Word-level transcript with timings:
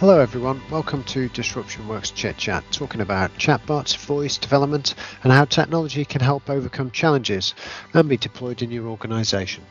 Hello, 0.00 0.18
everyone. 0.18 0.62
Welcome 0.70 1.04
to 1.04 1.28
Disruption 1.28 1.86
Works 1.86 2.10
Chit 2.10 2.38
Chat, 2.38 2.64
talking 2.70 3.02
about 3.02 3.34
chatbots, 3.34 3.94
voice 3.98 4.38
development, 4.38 4.94
and 5.22 5.30
how 5.30 5.44
technology 5.44 6.06
can 6.06 6.22
help 6.22 6.48
overcome 6.48 6.90
challenges 6.90 7.52
and 7.92 8.08
be 8.08 8.16
deployed 8.16 8.62
in 8.62 8.70
your 8.70 8.86
organization. 8.86 9.62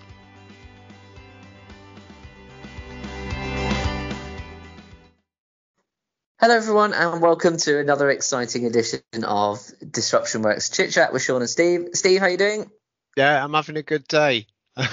Hello, 6.40 6.56
everyone, 6.56 6.94
and 6.94 7.24
welcome 7.24 7.58
to 7.58 7.80
another 7.80 8.12
exciting 8.12 8.68
edition 8.68 9.02
of 9.24 9.60
Disruption 9.90 10.44
Works 10.44 10.70
Chit 10.70 10.92
Chat 10.92 11.12
with 11.12 11.24
Sean 11.24 11.42
and 11.42 11.50
Steve. 11.50 11.88
Steve, 11.94 12.20
how 12.20 12.28
you 12.28 12.38
doing? 12.38 12.70
Yeah, 13.18 13.44
I'm 13.44 13.56
having 13.56 13.78
a 13.78 13.82
good 13.82 14.08
day. 14.08 14.46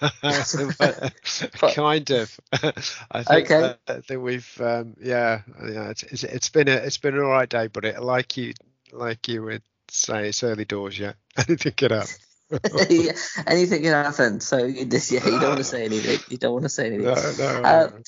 kind 1.74 2.10
of. 2.10 2.40
I 3.10 3.22
think, 3.22 3.50
okay. 3.50 3.74
I 3.88 4.00
think 4.00 4.22
we've, 4.22 4.60
um, 4.60 4.96
yeah, 5.00 5.42
yeah. 5.62 5.90
It's, 5.90 6.02
it's, 6.04 6.24
it's 6.24 6.48
been 6.48 6.68
a 6.68 6.72
it's 6.72 6.98
been 6.98 7.14
an 7.14 7.20
alright 7.20 7.48
day, 7.48 7.66
but 7.66 7.84
it 7.84 8.02
like 8.02 8.36
you 8.36 8.54
like 8.92 9.28
you 9.28 9.42
would 9.42 9.62
say, 9.88 10.28
it's 10.28 10.42
early 10.42 10.64
doors 10.64 10.98
yet. 10.98 11.16
Anything 11.36 11.72
could 11.72 11.90
happen. 11.90 12.14
yeah, 12.90 13.12
anything 13.46 13.82
can 13.82 13.92
happen. 13.92 14.40
So 14.40 14.64
you 14.64 14.84
just, 14.84 15.12
yeah, 15.12 15.24
you 15.24 15.38
don't 15.38 15.50
want 15.50 15.58
to 15.58 15.64
say 15.64 15.84
anything. 15.84 16.18
You 16.28 16.36
don't 16.36 16.52
want 16.52 16.64
to 16.64 16.68
say 16.68 16.86
anything. 16.86 17.04
No, 17.04 17.14
no, 17.38 17.62
Uh, 17.62 17.90
no. 17.92 17.98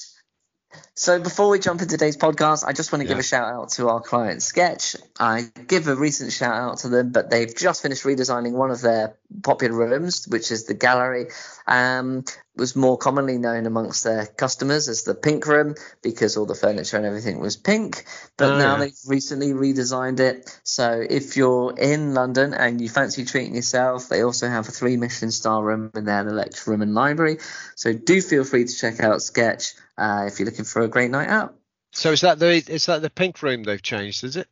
So 0.95 1.19
before 1.19 1.49
we 1.49 1.59
jump 1.59 1.81
into 1.81 1.93
today's 1.93 2.19
podcast, 2.19 2.65
I 2.67 2.75
just 2.75 2.93
want 2.93 3.01
to 3.01 3.09
give 3.09 3.19
a 3.19 3.23
shout 3.23 3.51
out 3.51 3.71
to 3.73 3.89
our 3.89 4.01
client 4.01 4.43
Sketch. 4.43 4.97
I 5.19 5.45
give 5.67 5.89
a 5.89 5.97
recent 5.97 6.33
shout 6.33 6.55
out 6.55 6.79
to 6.81 6.91
them, 6.91 7.13
but 7.13 7.31
they've 7.31 7.55
just 7.55 7.81
finished 7.81 8.05
redesigning 8.05 8.53
one 8.53 8.71
of 8.71 8.83
their 8.83 9.17
popular 9.43 9.75
rooms, 9.75 10.29
which 10.29 10.51
is 10.51 10.65
the 10.65 10.75
gallery. 10.75 11.29
Um, 11.67 12.25
was 12.55 12.77
more 12.77 12.99
commonly 12.99 13.39
known 13.39 13.65
amongst 13.65 14.05
their 14.05 14.27
customers 14.27 14.89
as 14.89 15.05
the 15.05 15.15
pink 15.15 15.47
room 15.47 15.75
because 16.03 16.37
all 16.37 16.45
the 16.45 16.55
furniture 16.55 16.99
and 16.99 17.07
everything 17.07 17.41
was 17.41 17.57
pink. 17.57 18.05
But 18.37 18.51
Oh, 18.51 18.59
now 18.59 18.75
yeah. 18.75 18.81
they've 18.81 18.99
recently 19.07 19.53
redesigned 19.53 20.21
it. 20.21 20.61
So 20.63 21.03
if 21.09 21.37
you're 21.39 21.75
in 21.79 22.13
London 22.13 22.53
and 22.53 22.79
you 22.79 22.91
fancy 22.91 23.25
treating 23.25 23.55
yourself, 23.55 24.11
they 24.11 24.23
also 24.23 24.49
have 24.49 24.69
a 24.69 24.71
three 24.71 24.99
Michelin 24.99 25.31
star 25.31 25.65
room 25.65 25.91
in 25.95 26.05
there, 26.05 26.25
the 26.25 26.35
lecture 26.35 26.71
room 26.71 26.83
and 26.83 26.93
library. 26.93 27.39
So 27.75 27.95
do 27.95 28.21
feel 28.21 28.45
free 28.45 28.67
to 28.67 28.77
check 28.77 29.01
out 29.01 29.23
Sketch 29.23 29.73
uh, 29.97 30.25
if 30.27 30.39
you're 30.39 30.47
looking 30.47 30.65
for 30.67 30.82
a 30.83 30.89
great 30.89 31.11
night 31.11 31.29
out. 31.29 31.55
So 31.93 32.13
is 32.13 32.23
that 32.23 32.39
the 32.39 32.55
is 32.69 32.87
that 32.87 33.03
the 33.03 33.11
pink 33.11 33.43
room 33.43 33.65
they've 33.65 33.83
changed? 33.83 34.25
Is 34.25 34.37
it? 34.37 34.49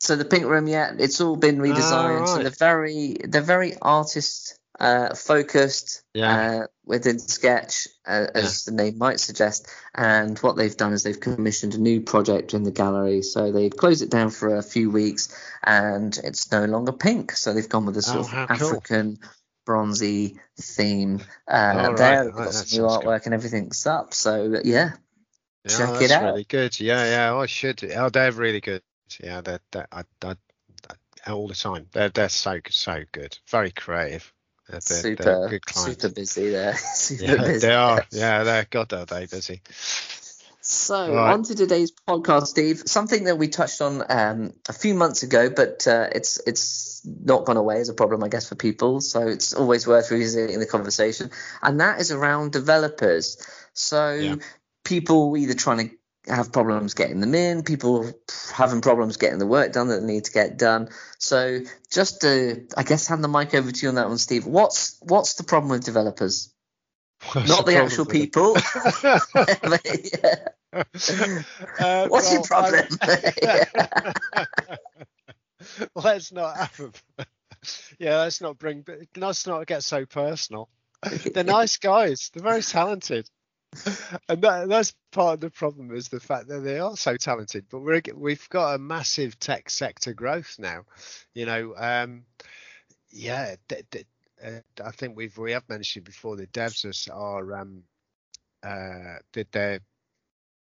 So 0.00 0.16
the 0.16 0.24
pink 0.24 0.44
room, 0.44 0.66
yeah, 0.66 0.92
it's 0.98 1.20
all 1.20 1.36
been 1.36 1.58
redesigned. 1.58 2.28
So 2.28 2.36
right. 2.36 2.42
they're 2.42 2.50
very 2.50 3.16
they're 3.24 3.40
very 3.42 3.74
artist 3.80 4.58
uh, 4.78 5.14
focused 5.14 6.02
Yeah. 6.14 6.62
uh, 6.62 6.66
within 6.84 7.18
Sketch, 7.18 7.88
uh, 8.06 8.26
as 8.34 8.64
the 8.64 8.72
name 8.72 8.98
might 8.98 9.20
suggest. 9.20 9.68
And 9.94 10.38
what 10.40 10.56
they've 10.56 10.76
done 10.76 10.92
is 10.92 11.04
they've 11.04 11.18
commissioned 11.18 11.74
a 11.74 11.78
new 11.78 12.00
project 12.02 12.54
in 12.54 12.64
the 12.64 12.72
gallery. 12.72 13.22
So 13.22 13.52
they've 13.52 13.74
closed 13.74 14.02
it 14.02 14.10
down 14.10 14.30
for 14.30 14.56
a 14.56 14.62
few 14.62 14.90
weeks, 14.90 15.34
and 15.62 16.18
it's 16.24 16.50
no 16.52 16.64
longer 16.64 16.92
pink. 16.92 17.32
So 17.32 17.54
they've 17.54 17.68
gone 17.68 17.86
with 17.86 17.96
a 17.96 18.02
sort 18.02 18.26
Oh, 18.26 18.28
of 18.28 18.32
how 18.32 18.46
cool. 18.46 18.70
African 18.70 19.18
bronzy 19.64 20.38
theme 20.60 21.20
uh, 21.48 21.72
All 21.78 21.92
right. 21.94 21.96
there. 21.98 22.32
Oh, 22.34 22.44
that 22.44 22.52
some 22.52 22.78
new 22.78 22.86
sounds 22.88 22.98
good. 22.98 23.06
artwork 23.06 23.24
and 23.24 23.34
everything's 23.34 23.86
up. 23.86 24.12
So 24.12 24.60
yeah, 24.64 24.92
Yeah, 25.64 25.76
Check 25.78 25.88
that's 25.88 26.04
it 26.04 26.10
out. 26.10 26.22
really 26.24 26.44
good. 26.44 26.78
Yeah, 26.80 27.04
yeah. 27.04 27.36
I 27.36 27.46
should. 27.46 27.82
Oh, 27.96 28.10
they're 28.10 28.32
really 28.32 28.60
good. 28.60 28.82
Yeah, 29.22 29.40
they're, 29.40 29.60
they're 29.70 29.88
I, 29.90 30.02
I, 30.22 30.36
I, 31.26 31.30
all 31.30 31.48
the 31.48 31.54
time. 31.54 31.86
They're 31.92 32.10
they're 32.10 32.28
so 32.28 32.60
so 32.68 33.02
good. 33.12 33.38
Very 33.50 33.70
creative. 33.70 34.32
They're, 34.68 34.80
they're, 34.80 35.02
they're 35.02 35.16
super 35.16 35.48
good 35.48 35.66
clients. 35.66 36.02
super 36.02 36.14
busy 36.14 36.50
there. 36.50 36.74
super 36.94 37.24
yeah, 37.24 37.36
busy. 37.36 37.66
they 37.66 37.74
are. 37.74 38.04
Yeah, 38.10 38.44
they're 38.44 38.66
God, 38.70 38.92
are 38.92 39.06
they 39.06 39.26
busy? 39.26 39.62
So, 40.60 41.14
Right. 41.14 41.34
on 41.34 41.42
to 41.44 41.54
today's 41.54 41.92
podcast, 42.08 42.46
Steve. 42.46 42.82
Something 42.86 43.24
that 43.24 43.36
we 43.36 43.48
touched 43.48 43.82
on 43.82 44.02
um, 44.08 44.54
a 44.66 44.72
few 44.72 44.94
months 44.94 45.22
ago, 45.22 45.50
but 45.50 45.86
uh, 45.86 46.08
it's 46.12 46.40
it's 46.46 47.02
not 47.04 47.44
gone 47.44 47.58
away 47.58 47.80
as 47.80 47.90
a 47.90 47.94
problem, 47.94 48.24
I 48.24 48.28
guess, 48.28 48.48
for 48.48 48.54
people. 48.54 49.02
So 49.02 49.28
it's 49.28 49.52
always 49.52 49.86
worth 49.86 50.10
revisiting 50.10 50.58
the 50.60 50.66
conversation, 50.66 51.30
and 51.62 51.80
that 51.80 52.00
is 52.00 52.12
around 52.12 52.52
developers. 52.52 53.46
So 53.74 54.12
Yeah. 54.14 54.36
People 54.84 55.36
either 55.36 55.54
trying 55.54 55.88
to 55.88 55.96
have 56.32 56.52
problems 56.52 56.94
getting 56.94 57.20
them 57.20 57.34
in, 57.34 57.62
people 57.62 58.10
having 58.54 58.80
problems 58.80 59.16
getting 59.16 59.38
the 59.38 59.46
work 59.46 59.72
done 59.72 59.88
that 59.88 60.00
they 60.00 60.06
need 60.06 60.24
to 60.24 60.32
get 60.32 60.56
done. 60.58 60.88
So 61.18 61.60
just 61.90 62.22
to, 62.22 62.66
I 62.76 62.82
guess, 62.82 63.06
hand 63.08 63.22
the 63.22 63.28
mic 63.28 63.54
over 63.54 63.70
to 63.70 63.82
you 63.82 63.88
on 63.90 63.96
that 63.96 64.08
one, 64.08 64.18
Steve. 64.18 64.46
What's 64.46 64.96
what's 65.02 65.34
the 65.34 65.44
problem 65.44 65.70
with 65.70 65.84
developers? 65.84 66.52
What's 67.32 67.48
not 67.48 67.66
the, 67.66 67.72
problem 67.72 67.86
actual 67.86 68.06
people. 68.06 68.56
Uh, 71.78 72.08
What's 72.08 72.32
your 72.32 72.42
well, 72.42 72.64
I- 72.64 72.86
problem? 72.86 72.98
let's 75.94 76.32
not 76.32 76.56
have. 76.56 76.80
a- 77.18 77.26
Yeah, 77.98 78.18
let's 78.18 78.40
not 78.40 78.58
bring. 78.58 78.84
Let's 79.16 79.46
not 79.46 79.66
get 79.66 79.82
so 79.84 80.04
personal. 80.04 80.68
They're 81.32 81.44
nice 81.44 81.76
guys. 81.78 82.30
They're 82.32 82.42
very 82.42 82.62
talented, 82.62 83.28
and 84.28 84.42
that, 84.42 84.68
that's 84.68 84.94
part 85.12 85.34
of 85.34 85.40
the 85.40 85.50
problem 85.50 85.94
is 85.94 86.08
the 86.08 86.20
fact 86.20 86.48
that 86.48 86.60
they 86.60 86.78
are 86.78 86.96
so 86.96 87.16
talented. 87.16 87.66
But 87.70 87.80
we're 87.80 88.02
we've 88.14 88.48
got 88.48 88.74
a 88.74 88.78
massive 88.78 89.38
tech 89.38 89.70
sector 89.70 90.12
growth 90.12 90.56
now. 90.58 90.84
You 91.34 91.46
know, 91.46 91.74
um, 91.76 92.24
yeah. 93.10 93.56
uh, 93.72 94.50
I 94.84 94.90
think 94.90 95.16
we've 95.16 95.36
we 95.36 95.52
have 95.52 95.68
mentioned 95.68 96.04
before 96.04 96.36
the 96.36 96.46
devs 96.46 97.08
are, 97.10 97.14
are 97.14 97.60
um, 97.60 97.82
uh, 98.62 99.18
that 99.32 99.52
they're 99.52 99.80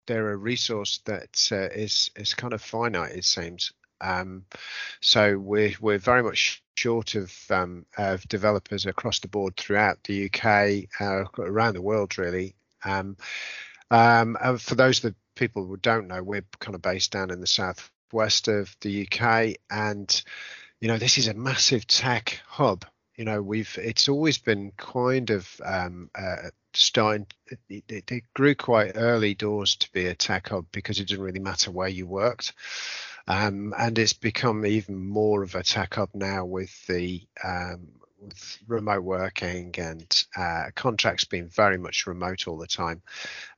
they're 0.07 0.31
a 0.31 0.37
resource 0.37 1.01
that 1.05 1.49
uh, 1.51 1.69
is 1.73 2.11
is 2.15 2.33
kind 2.33 2.53
of 2.53 2.61
finite. 2.61 3.15
It 3.15 3.25
seems. 3.25 3.71
Um, 4.01 4.45
so 5.01 5.37
we're 5.37 5.73
we're 5.79 5.97
very 5.97 6.21
much 6.21 6.63
short 6.75 7.15
of 7.15 7.33
um, 7.49 7.85
of 7.97 8.27
developers 8.27 8.85
across 8.85 9.19
the 9.19 9.27
board 9.27 9.55
throughout 9.57 10.03
the 10.03 10.25
UK, 10.25 10.89
uh, 10.99 11.23
around 11.39 11.75
the 11.75 11.81
world, 11.81 12.17
really. 12.17 12.55
Um, 12.85 13.17
um, 13.91 14.37
for 14.57 14.75
those 14.75 14.99
the 14.99 15.15
people 15.35 15.65
who 15.65 15.77
don't 15.77 16.07
know, 16.07 16.23
we're 16.23 16.45
kind 16.59 16.75
of 16.75 16.81
based 16.81 17.11
down 17.11 17.31
in 17.31 17.41
the 17.41 17.47
southwest 17.47 18.47
of 18.47 18.75
the 18.81 19.07
UK, 19.07 19.55
and 19.69 20.23
you 20.79 20.87
know 20.87 20.97
this 20.97 21.17
is 21.17 21.27
a 21.27 21.33
massive 21.33 21.85
tech 21.87 22.41
hub. 22.47 22.85
You 23.15 23.25
know, 23.25 23.41
we've 23.41 23.77
it's 23.81 24.09
always 24.09 24.37
been 24.37 24.71
kind 24.77 25.29
of 25.29 25.49
um, 25.63 26.09
uh, 26.15 26.49
starting. 26.73 27.27
It, 27.47 27.83
it, 27.87 28.11
it 28.11 28.23
grew 28.33 28.55
quite 28.55 28.93
early 28.95 29.35
doors 29.35 29.75
to 29.77 29.91
be 29.91 30.07
a 30.07 30.15
tech 30.15 30.49
hub 30.49 30.65
because 30.71 30.99
it 30.99 31.07
didn't 31.07 31.23
really 31.23 31.39
matter 31.39 31.71
where 31.71 31.87
you 31.87 32.07
worked. 32.07 32.53
Um, 33.27 33.73
and 33.77 33.97
it's 33.97 34.13
become 34.13 34.65
even 34.65 34.97
more 34.97 35.41
of 35.41 35.55
a 35.55 35.63
tech 35.63 35.95
hub 35.95 36.09
now 36.13 36.45
with 36.45 36.85
the 36.87 37.23
um, 37.43 37.87
with 38.25 38.59
remote 38.67 39.03
working 39.03 39.73
and 39.77 40.25
uh, 40.35 40.65
contracts 40.75 41.25
being 41.25 41.47
very 41.49 41.77
much 41.77 42.07
remote 42.07 42.47
all 42.47 42.57
the 42.57 42.67
time. 42.67 43.01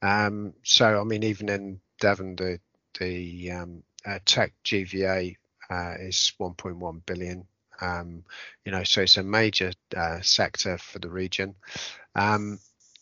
Um, 0.02 0.54
so 0.64 1.00
I 1.00 1.04
mean, 1.04 1.24
even 1.24 1.50
in 1.50 1.80
Devon, 2.00 2.36
the 2.36 2.60
the 3.00 3.52
um, 3.52 3.84
uh, 4.06 4.20
tech 4.26 4.54
GVA 4.64 5.36
uh, 5.70 5.94
is 6.00 6.34
1.1 6.40 7.06
billion. 7.06 7.46
Um, 7.80 8.24
you 8.66 8.72
know, 8.72 8.84
so 8.84 9.02
it's 9.02 9.18
a 9.18 9.24
major 9.24 9.72
uh, 9.96 10.22
sector 10.22 10.78
for 10.80 10.98
the 10.98 11.10
region, 11.10 11.54
um, 12.16 12.60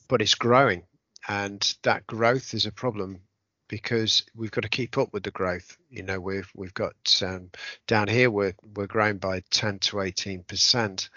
but 0.10 0.22
it's 0.22 0.36
growing, 0.36 0.84
and 1.30 1.76
that 1.84 2.06
growth 2.08 2.54
is 2.54 2.66
a 2.66 2.72
problem 2.72 3.22
because 3.68 4.24
we've 4.36 4.52
got 4.52 4.62
to 4.62 4.70
keep 4.70 4.98
up 4.98 5.14
with 5.14 5.24
the 5.24 5.32
growth. 5.32 5.78
You 5.90 6.04
know, 6.04 6.20
we've 6.20 6.52
we've 6.56 6.74
got 6.74 7.22
um, 7.26 7.52
down 7.88 8.08
here 8.08 8.30
we're 8.30 8.56
we're 8.76 8.88
growing 8.88 9.18
by 9.18 9.44
10 9.52 9.80
to 9.80 10.02
18 10.02 10.44
percent, 10.44 11.10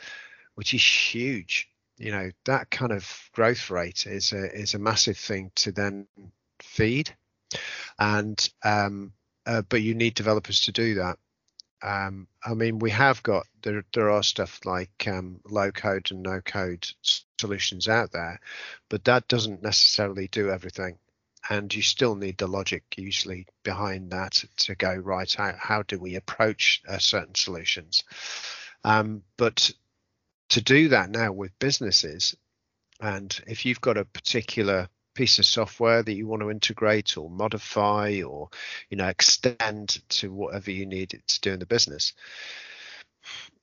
which 0.58 0.74
is 0.74 0.82
huge. 0.82 1.69
You 1.99 2.10
know, 2.10 2.32
that 2.46 2.69
kind 2.69 2.90
of 2.90 3.31
growth 3.32 3.70
rate 3.70 4.08
is 4.08 4.32
a 4.32 4.52
is 4.52 4.75
a 4.75 4.81
massive 4.81 5.16
thing 5.16 5.52
to 5.55 5.70
then 5.70 6.08
feed, 6.60 7.14
and 7.96 8.37
um, 8.64 9.12
uh, 9.46 9.62
but 9.69 9.82
you 9.82 9.94
need 9.94 10.14
developers 10.14 10.62
to 10.62 10.72
do 10.72 10.96
that. 10.96 11.16
Um, 11.81 12.26
I 12.44 12.55
mean, 12.55 12.81
we 12.81 12.90
have 12.90 13.22
got 13.22 13.46
there. 13.62 13.84
There 13.94 14.10
are 14.10 14.25
stuff 14.25 14.58
like 14.64 15.06
um, 15.06 15.40
low 15.49 15.70
code 15.70 16.10
and 16.10 16.25
no 16.25 16.40
code 16.40 16.88
solutions 17.38 17.87
out 17.87 18.10
there, 18.10 18.40
but 18.88 19.05
that 19.05 19.28
doesn't 19.28 19.62
necessarily 19.62 20.26
do 20.26 20.50
everything 20.50 20.99
and 21.50 21.72
you 21.72 21.82
still 21.82 22.16
need 22.16 22.37
the 22.37 22.49
logic 22.49 22.82
usually 22.96 23.46
behind 23.62 24.10
that 24.10 24.44
to 24.56 24.75
go 24.75 24.93
right 24.93 25.32
how, 25.32 25.55
how 25.56 25.82
do 25.82 25.96
we 26.00 26.16
approach 26.16 26.82
uh, 26.88 26.99
certain 26.99 27.37
solutions 27.37 28.02
um, 28.84 29.22
but 29.37 29.70
to 30.50 30.60
do 30.60 30.88
that 30.88 31.10
now 31.10 31.32
with 31.32 31.58
businesses 31.58 32.36
and 33.00 33.40
if 33.46 33.64
you've 33.64 33.80
got 33.80 33.96
a 33.96 34.04
particular 34.04 34.88
piece 35.14 35.38
of 35.38 35.46
software 35.46 36.02
that 36.02 36.14
you 36.14 36.26
want 36.26 36.42
to 36.42 36.50
integrate 36.50 37.16
or 37.16 37.28
modify 37.28 38.22
or 38.22 38.48
you 38.88 38.96
know 38.96 39.08
extend 39.08 40.00
to 40.08 40.32
whatever 40.32 40.70
you 40.70 40.86
need 40.86 41.12
it 41.14 41.26
to 41.26 41.40
do 41.40 41.52
in 41.52 41.58
the 41.58 41.66
business 41.66 42.12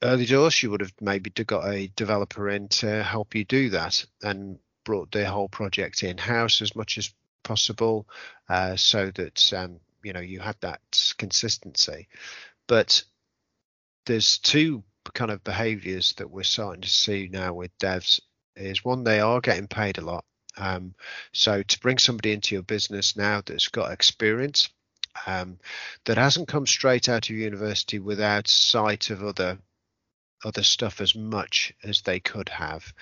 early 0.03 0.25
doors 0.25 0.61
you 0.61 0.69
would 0.69 0.81
have 0.81 0.93
maybe 0.99 1.29
got 1.29 1.65
a 1.67 1.87
developer 1.95 2.49
in 2.49 2.67
to 2.67 3.03
help 3.03 3.35
you 3.35 3.45
do 3.45 3.69
that 3.69 4.05
and 4.21 4.59
brought 4.85 5.11
the 5.11 5.25
whole 5.27 5.49
project 5.49 6.03
in 6.03 6.17
house 6.17 6.61
as 6.61 6.75
much 6.75 6.97
as 6.97 7.13
possible, 7.43 8.07
uh, 8.47 8.75
so 8.75 9.11
that 9.11 9.53
um, 9.53 9.79
you 10.03 10.13
know 10.13 10.21
you 10.21 10.39
had 10.39 10.55
that 10.61 10.81
consistency. 11.17 12.07
But 12.67 13.03
there's 14.05 14.37
two 14.37 14.83
kind 15.13 15.31
of 15.31 15.43
behaviors 15.43 16.13
that 16.13 16.29
we're 16.29 16.43
starting 16.43 16.81
to 16.81 16.89
see 16.89 17.29
now 17.31 17.53
with 17.53 17.77
devs 17.77 18.19
is 18.55 18.85
one 18.85 19.03
they 19.03 19.19
are 19.19 19.41
getting 19.41 19.67
paid 19.67 19.97
a 19.97 20.01
lot 20.01 20.25
um, 20.57 20.95
so 21.33 21.61
to 21.63 21.79
bring 21.79 21.97
somebody 21.97 22.31
into 22.31 22.55
your 22.55 22.63
business 22.63 23.17
now 23.17 23.41
that's 23.45 23.67
got 23.67 23.91
experience 23.91 24.69
um, 25.27 25.59
that 26.05 26.17
hasn't 26.17 26.47
come 26.47 26.67
straight 26.67 27.09
out 27.09 27.29
of 27.29 27.35
university 27.35 27.99
without 27.99 28.47
sight 28.47 29.09
of 29.09 29.23
other 29.23 29.57
other 30.43 30.63
stuff 30.63 31.01
as 31.01 31.15
much 31.15 31.73
as 31.83 32.01
they 32.01 32.19
could 32.19 32.49
have. 32.49 32.93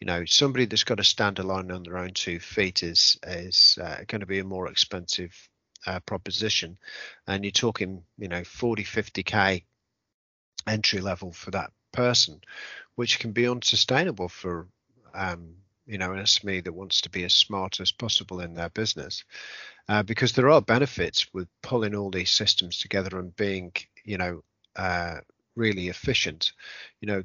You 0.00 0.06
know, 0.06 0.24
somebody 0.26 0.66
that's 0.66 0.84
got 0.84 0.96
to 0.96 1.04
stand 1.04 1.38
alone 1.38 1.70
on 1.70 1.82
their 1.82 1.98
own 1.98 2.12
two 2.12 2.40
feet 2.40 2.82
is 2.82 3.18
is 3.26 3.78
uh, 3.80 3.98
going 4.06 4.20
to 4.20 4.26
be 4.26 4.40
a 4.40 4.44
more 4.44 4.68
expensive 4.68 5.34
uh, 5.86 6.00
proposition, 6.00 6.78
and 7.26 7.44
you're 7.44 7.52
talking, 7.52 8.02
you 8.18 8.28
know, 8.28 8.44
40, 8.44 8.84
50k 8.84 9.64
entry 10.66 11.00
level 11.00 11.32
for 11.32 11.50
that 11.50 11.72
person, 11.92 12.40
which 12.94 13.18
can 13.18 13.32
be 13.32 13.48
unsustainable 13.48 14.28
for 14.28 14.68
um, 15.14 15.54
you 15.86 15.98
know 15.98 16.12
an 16.12 16.20
SME 16.20 16.64
that 16.64 16.72
wants 16.72 17.00
to 17.02 17.10
be 17.10 17.24
as 17.24 17.34
smart 17.34 17.80
as 17.80 17.92
possible 17.92 18.40
in 18.40 18.54
their 18.54 18.70
business, 18.70 19.24
uh, 19.88 20.02
because 20.02 20.32
there 20.32 20.50
are 20.50 20.62
benefits 20.62 21.26
with 21.32 21.48
pulling 21.62 21.94
all 21.94 22.10
these 22.10 22.30
systems 22.30 22.78
together 22.78 23.18
and 23.18 23.34
being 23.36 23.72
you 24.04 24.18
know 24.18 24.42
uh, 24.76 25.16
really 25.56 25.88
efficient. 25.88 26.52
You 27.00 27.06
know, 27.08 27.22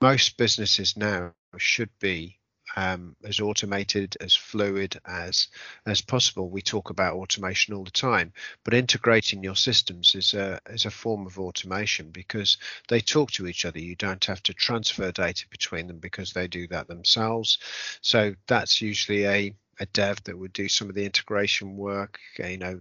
most 0.00 0.36
businesses 0.36 0.96
now 0.96 1.32
should 1.58 1.90
be 2.00 2.38
um, 2.76 3.16
as 3.24 3.40
automated, 3.40 4.16
as 4.20 4.34
fluid 4.34 5.00
as 5.04 5.48
as 5.86 6.00
possible. 6.00 6.48
We 6.48 6.62
talk 6.62 6.90
about 6.90 7.14
automation 7.14 7.74
all 7.74 7.84
the 7.84 7.90
time, 7.90 8.32
but 8.64 8.74
integrating 8.74 9.42
your 9.42 9.56
systems 9.56 10.14
is 10.14 10.34
a 10.34 10.60
is 10.70 10.86
a 10.86 10.90
form 10.90 11.26
of 11.26 11.38
automation 11.38 12.10
because 12.10 12.58
they 12.88 13.00
talk 13.00 13.30
to 13.32 13.46
each 13.46 13.64
other. 13.64 13.78
You 13.78 13.96
don't 13.96 14.24
have 14.24 14.42
to 14.44 14.54
transfer 14.54 15.12
data 15.12 15.46
between 15.50 15.86
them 15.86 15.98
because 15.98 16.32
they 16.32 16.48
do 16.48 16.66
that 16.68 16.88
themselves. 16.88 17.58
So 18.00 18.34
that's 18.46 18.80
usually 18.80 19.26
a 19.26 19.54
a 19.80 19.86
dev 19.86 20.22
that 20.24 20.38
would 20.38 20.52
do 20.52 20.68
some 20.68 20.88
of 20.88 20.94
the 20.94 21.04
integration 21.04 21.76
work. 21.76 22.20
You 22.38 22.58
know, 22.58 22.80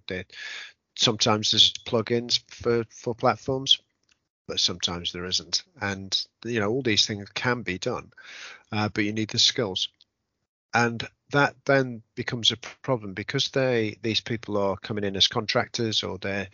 sometimes 0.95 1.51
there's 1.51 1.73
plugins 1.73 2.41
for 2.49 2.85
for 2.89 3.15
platforms 3.15 3.79
but 4.51 4.59
sometimes 4.59 5.13
there 5.13 5.23
isn't. 5.23 5.63
And 5.79 6.13
you 6.43 6.59
know, 6.59 6.69
all 6.69 6.81
these 6.81 7.05
things 7.05 7.29
can 7.33 7.61
be 7.61 7.77
done, 7.77 8.11
uh, 8.69 8.89
but 8.89 9.05
you 9.05 9.13
need 9.13 9.29
the 9.29 9.39
skills. 9.39 9.87
And 10.73 11.07
that 11.31 11.55
then 11.63 12.01
becomes 12.15 12.51
a 12.51 12.57
problem 12.81 13.13
because 13.13 13.47
they 13.47 13.97
these 14.01 14.19
people 14.19 14.57
are 14.57 14.75
coming 14.75 15.05
in 15.05 15.15
as 15.15 15.29
contractors 15.29 16.03
or 16.03 16.17
they're 16.17 16.49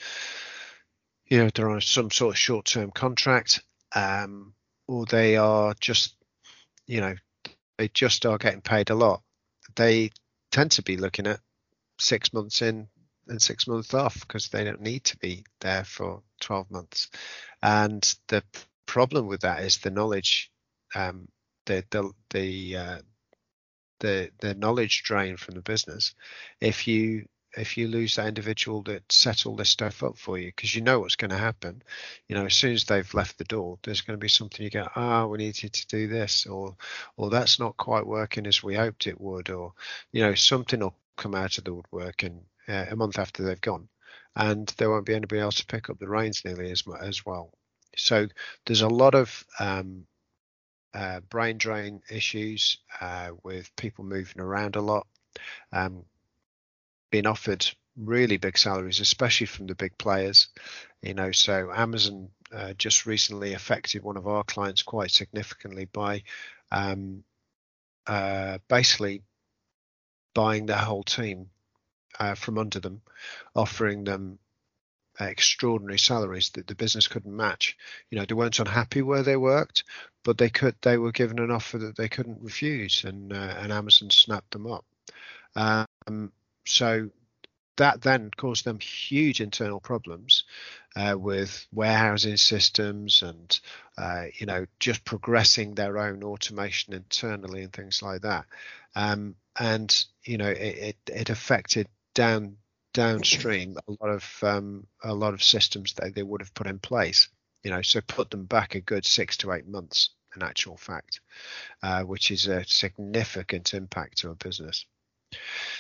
you 1.25 1.39
know 1.39 1.49
they're 1.55 1.71
on 1.71 1.81
some 1.81 2.11
sort 2.11 2.35
of 2.35 2.37
short-term 2.37 2.91
contract 2.91 3.63
um, 3.95 4.53
or 4.87 5.07
they 5.07 5.35
are 5.35 5.73
just 5.79 6.13
you 6.85 7.01
know 7.01 7.15
they 7.79 7.87
just 7.87 8.27
are 8.27 8.37
getting 8.37 8.61
paid 8.61 8.91
a 8.91 8.95
lot 8.95 9.23
they 9.75 10.11
tend 10.51 10.69
to 10.69 10.83
be 10.83 10.97
looking 10.97 11.25
at 11.25 11.39
six 11.97 12.31
months 12.31 12.61
in 12.61 12.87
and 13.29 13.41
six 13.41 13.67
months 13.67 13.93
off 13.93 14.19
because 14.21 14.49
they 14.49 14.63
don't 14.63 14.81
need 14.81 15.03
to 15.05 15.17
be 15.17 15.43
there 15.59 15.83
for 15.83 16.21
12 16.41 16.71
months. 16.71 17.09
And 17.61 18.01
the 18.27 18.43
problem 18.85 19.27
with 19.27 19.41
that 19.41 19.63
is 19.63 19.77
the 19.77 19.91
knowledge, 19.91 20.51
um, 20.95 21.27
the 21.65 21.83
the 21.89 22.11
the 22.31 22.77
uh, 22.77 22.97
the 23.99 24.31
the 24.39 24.55
knowledge 24.55 25.03
drain 25.03 25.37
from 25.37 25.55
the 25.55 25.61
business. 25.61 26.15
If 26.61 26.87
you 26.87 27.27
if 27.55 27.77
you 27.77 27.87
lose 27.87 28.15
that 28.15 28.27
individual 28.27 28.83
that 28.83 29.11
set 29.11 29.45
all 29.45 29.55
this 29.55 29.69
stuff 29.69 30.03
up 30.03 30.17
for 30.17 30.37
you, 30.37 30.47
because 30.47 30.75
you 30.75 30.81
know 30.81 30.99
what's 30.99 31.15
going 31.15 31.31
to 31.31 31.37
happen, 31.37 31.81
you 32.27 32.35
know, 32.35 32.45
as 32.45 32.53
soon 32.53 32.73
as 32.73 32.85
they've 32.85 33.13
left 33.13 33.37
the 33.37 33.43
door, 33.45 33.79
there's 33.83 34.01
going 34.01 34.17
to 34.17 34.23
be 34.23 34.27
something 34.27 34.63
you 34.63 34.69
go, 34.69 34.87
ah, 34.95 35.23
oh, 35.23 35.27
we 35.29 35.39
needed 35.39 35.73
to 35.73 35.87
do 35.87 36.07
this, 36.07 36.45
or, 36.45 36.75
or 37.15 37.29
that's 37.29 37.59
not 37.59 37.75
quite 37.77 38.05
working 38.05 38.45
as 38.45 38.61
we 38.61 38.75
hoped 38.75 39.07
it 39.07 39.19
would, 39.19 39.49
or, 39.49 39.73
you 40.11 40.21
know, 40.21 40.35
something 40.35 40.79
will 40.81 40.95
come 41.15 41.33
out 41.33 41.57
of 41.57 41.63
the 41.63 41.73
woodwork 41.73 42.23
and 42.23 42.41
uh, 42.67 42.85
a 42.89 42.95
month 42.95 43.19
after 43.19 43.43
they've 43.43 43.61
gone, 43.61 43.87
and 44.35 44.67
there 44.77 44.89
won't 44.89 45.05
be 45.05 45.15
anybody 45.15 45.41
else 45.41 45.55
to 45.55 45.65
pick 45.65 45.89
up 45.89 45.99
the 45.99 46.07
reins 46.07 46.43
nearly 46.45 46.71
as 46.71 46.83
as 47.01 47.25
well. 47.25 47.51
So 47.95 48.27
there's 48.65 48.81
a 48.81 48.87
lot 48.87 49.15
of 49.15 49.45
um, 49.59 50.05
uh, 50.93 51.19
brain 51.21 51.57
drain 51.57 52.01
issues 52.09 52.79
uh, 53.01 53.31
with 53.43 53.75
people 53.75 54.05
moving 54.05 54.41
around 54.41 54.75
a 54.75 54.81
lot, 54.81 55.07
um, 55.71 56.03
being 57.11 57.27
offered 57.27 57.67
really 57.97 58.37
big 58.37 58.57
salaries, 58.57 58.99
especially 58.99 59.47
from 59.47 59.67
the 59.67 59.75
big 59.75 59.97
players. 59.97 60.49
You 61.01 61.13
know, 61.13 61.31
so 61.31 61.71
Amazon 61.73 62.29
uh, 62.53 62.73
just 62.73 63.05
recently 63.05 63.53
affected 63.53 64.03
one 64.03 64.17
of 64.17 64.27
our 64.27 64.43
clients 64.43 64.83
quite 64.83 65.11
significantly 65.11 65.85
by 65.85 66.23
um, 66.71 67.23
uh, 68.05 68.59
basically 68.67 69.23
buying 70.33 70.67
their 70.67 70.77
whole 70.77 71.03
team 71.03 71.49
uh, 72.19 72.35
from 72.35 72.57
under 72.57 72.79
them, 72.79 73.01
offering 73.55 74.03
them 74.03 74.39
extraordinary 75.19 75.99
salaries 75.99 76.49
that 76.51 76.67
the 76.67 76.75
business 76.75 77.07
couldn't 77.07 77.35
match. 77.35 77.77
You 78.09 78.19
know, 78.19 78.25
they 78.25 78.35
weren't 78.35 78.59
unhappy 78.59 79.01
where 79.01 79.23
they 79.23 79.35
worked, 79.35 79.83
but 80.23 80.37
they 80.37 80.49
could 80.49 80.75
they 80.81 80.97
were 80.97 81.11
given 81.11 81.39
an 81.39 81.51
offer 81.51 81.77
that 81.79 81.95
they 81.95 82.09
couldn't 82.09 82.41
refuse, 82.41 83.03
and 83.03 83.33
uh, 83.33 83.55
and 83.59 83.71
Amazon 83.71 84.09
snapped 84.09 84.51
them 84.51 84.67
up. 84.67 84.85
Um, 85.55 86.31
so 86.65 87.09
that 87.77 88.01
then 88.01 88.31
caused 88.35 88.65
them 88.65 88.79
huge 88.79 89.39
internal 89.39 89.79
problems 89.79 90.43
uh, 90.95 91.15
with 91.17 91.65
warehousing 91.71 92.37
systems 92.37 93.21
and 93.21 93.59
uh, 93.97 94.25
you 94.35 94.45
know 94.45 94.65
just 94.79 95.05
progressing 95.05 95.75
their 95.75 95.97
own 95.97 96.23
automation 96.23 96.93
internally 96.93 97.63
and 97.63 97.73
things 97.73 98.01
like 98.01 98.21
that. 98.21 98.45
Um, 98.95 99.35
and 99.59 100.05
you 100.23 100.37
know 100.37 100.49
it, 100.49 100.59
it, 100.59 100.97
it 101.07 101.29
affected 101.29 101.87
down 102.17 102.57
downstream 102.93 103.77
a 103.87 103.91
lot 104.03 104.09
of 104.09 104.39
um, 104.41 104.87
a 105.03 105.13
lot 105.13 105.35
of 105.35 105.43
systems 105.43 105.93
that 105.93 106.15
they 106.15 106.23
would 106.23 106.41
have 106.41 106.53
put 106.55 106.65
in 106.65 106.79
place. 106.79 107.29
You 107.63 107.69
know, 107.69 107.83
so 107.83 108.01
put 108.01 108.31
them 108.31 108.45
back 108.45 108.73
a 108.73 108.81
good 108.81 109.05
six 109.05 109.37
to 109.37 109.51
eight 109.53 109.67
months. 109.67 110.09
In 110.35 110.43
actual 110.43 110.77
fact, 110.77 111.21
uh, 111.81 112.03
which 112.03 112.29
is 112.31 112.47
a 112.47 112.63
significant 112.65 113.73
impact 113.73 114.19
to 114.19 114.29
a 114.29 114.35
business. 114.35 114.85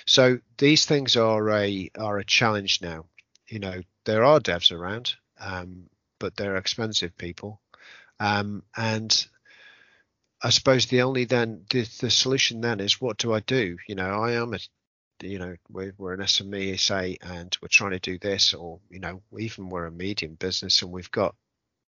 So 0.05 0.39
these 0.57 0.85
things 0.85 1.15
are 1.15 1.49
a 1.49 1.89
are 1.97 2.17
a 2.19 2.25
challenge 2.25 2.81
now. 2.81 3.05
You 3.47 3.59
know, 3.59 3.81
there 4.05 4.23
are 4.23 4.39
devs 4.39 4.71
around, 4.71 5.15
um, 5.39 5.89
but 6.19 6.35
they're 6.35 6.57
expensive 6.57 7.17
people, 7.17 7.61
um, 8.19 8.63
and 8.75 9.27
I 10.41 10.49
suppose 10.51 10.85
the 10.85 11.01
only 11.01 11.25
then 11.25 11.65
the, 11.69 11.81
the 11.99 12.09
solution 12.09 12.61
then 12.61 12.79
is 12.79 13.01
what 13.01 13.17
do 13.17 13.33
I 13.33 13.39
do? 13.41 13.77
You 13.87 13.95
know, 13.95 14.23
I 14.23 14.33
am 14.33 14.53
a 14.53 14.59
you 15.21 15.39
know 15.39 15.55
we're, 15.69 15.93
we're 15.97 16.13
an 16.13 16.21
SME 16.21 16.79
say 16.79 17.17
and 17.21 17.55
we're 17.61 17.67
trying 17.67 17.91
to 17.91 17.99
do 17.99 18.17
this 18.17 18.53
or 18.53 18.79
you 18.89 18.99
know 18.99 19.21
even 19.37 19.69
we're 19.69 19.85
a 19.85 19.91
medium 19.91 20.35
business 20.35 20.81
and 20.81 20.91
we've 20.91 21.11
got 21.11 21.35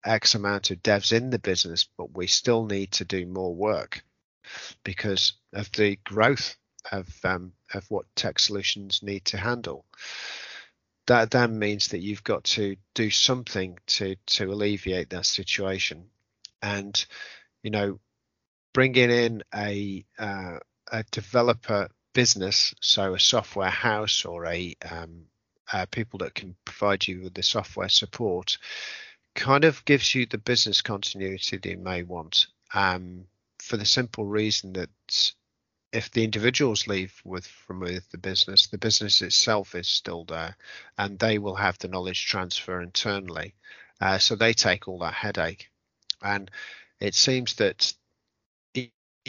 X 0.05 0.35
amount 0.35 0.71
of 0.71 0.81
devs 0.81 1.11
in 1.11 1.29
the 1.29 1.39
business 1.39 1.87
but 1.97 2.15
we 2.15 2.27
still 2.27 2.65
need 2.65 2.91
to 2.91 3.05
do 3.05 3.25
more 3.25 3.53
work 3.53 4.03
because 4.83 5.33
of 5.53 5.71
the 5.73 5.97
growth 6.03 6.55
of 6.91 7.07
um, 7.23 7.53
of 7.73 7.89
what 7.89 8.05
tech 8.15 8.39
solutions 8.39 9.03
need 9.03 9.25
to 9.25 9.37
handle. 9.37 9.85
That 11.07 11.31
then 11.31 11.57
means 11.57 11.89
that 11.89 11.99
you've 11.99 12.23
got 12.23 12.43
to 12.45 12.75
do 12.93 13.09
something 13.09 13.77
to 13.87 14.15
to 14.27 14.51
alleviate 14.51 15.09
that 15.09 15.25
situation. 15.25 16.09
And 16.61 17.03
you 17.63 17.71
know 17.71 17.99
bringing 18.73 19.09
in 19.11 19.43
a 19.53 20.05
uh, 20.17 20.59
a 20.91 21.03
developer 21.11 21.89
business, 22.13 22.73
so 22.81 23.13
a 23.13 23.19
software 23.19 23.69
house 23.69 24.25
or 24.25 24.45
a 24.45 24.75
um, 24.89 25.25
uh, 25.71 25.85
people 25.91 26.19
that 26.19 26.33
can 26.33 26.55
provide 26.65 27.07
you 27.07 27.21
with 27.23 27.33
the 27.33 27.43
software 27.43 27.89
support, 27.89 28.57
kind 29.35 29.63
of 29.63 29.85
gives 29.85 30.15
you 30.15 30.25
the 30.25 30.37
business 30.37 30.81
continuity 30.81 31.57
that 31.57 31.69
you 31.69 31.77
may 31.77 32.03
want. 32.03 32.47
Um, 32.73 33.25
for 33.61 33.77
the 33.77 33.85
simple 33.85 34.25
reason 34.25 34.73
that 34.73 35.33
if 35.91 36.11
the 36.11 36.23
individuals 36.23 36.87
leave 36.87 37.19
with 37.23 37.47
from 37.47 37.79
with 37.79 38.09
the 38.11 38.17
business, 38.17 38.67
the 38.67 38.77
business 38.77 39.21
itself 39.21 39.75
is 39.75 39.87
still 39.87 40.23
there, 40.25 40.55
and 40.97 41.17
they 41.17 41.37
will 41.39 41.55
have 41.55 41.77
the 41.79 41.87
knowledge 41.87 42.25
transfer 42.25 42.81
internally. 42.81 43.55
Uh, 43.99 44.17
so 44.17 44.35
they 44.35 44.53
take 44.53 44.87
all 44.87 44.99
that 44.99 45.13
headache, 45.13 45.69
and 46.21 46.49
it 46.99 47.15
seems 47.15 47.55
that 47.55 47.93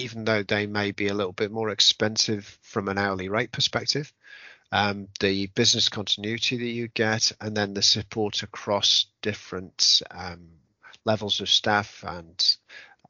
even 0.01 0.25
though 0.25 0.43
they 0.43 0.67
may 0.67 0.91
be 0.93 1.09
a 1.09 1.15
little 1.15 1.33
bit 1.33 1.51
more 1.51 1.71
expensive 1.71 2.59
from 2.63 2.89
an 2.89 2.99
hourly 2.99 3.29
rate 3.29 3.53
perspective, 3.53 4.13
um, 4.73 5.09
the 5.19 5.47
business 5.49 5.89
continuity 5.89 6.57
that 6.59 6.65
you 6.65 6.89
get, 6.89 7.33
and 7.41 7.57
then 7.57 7.75
the 7.75 7.83
support 7.83 8.43
across 8.43 9.07
different 9.21 10.03
um, 10.11 10.49
levels 11.05 11.41
of 11.41 11.49
staff 11.49 12.05
and 12.07 12.57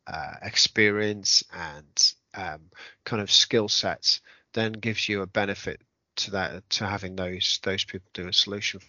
uh, 0.07 0.35
experience 0.43 1.45
and 1.53 2.15
um, 2.35 2.63
kind 3.05 3.23
of 3.23 3.31
skill 3.31 3.69
sets, 3.69 4.21
then 4.55 4.73
gives 4.73 5.09
you 5.09 5.23
a 5.23 5.27
benefit 5.27 5.81
to 6.17 6.33
that 6.33 6.69
to 6.71 6.87
having 6.87 7.17
those 7.17 7.61
those 7.63 7.85
people 7.85 8.09
do 8.13 8.29
a 8.29 8.33
solution 8.33 8.81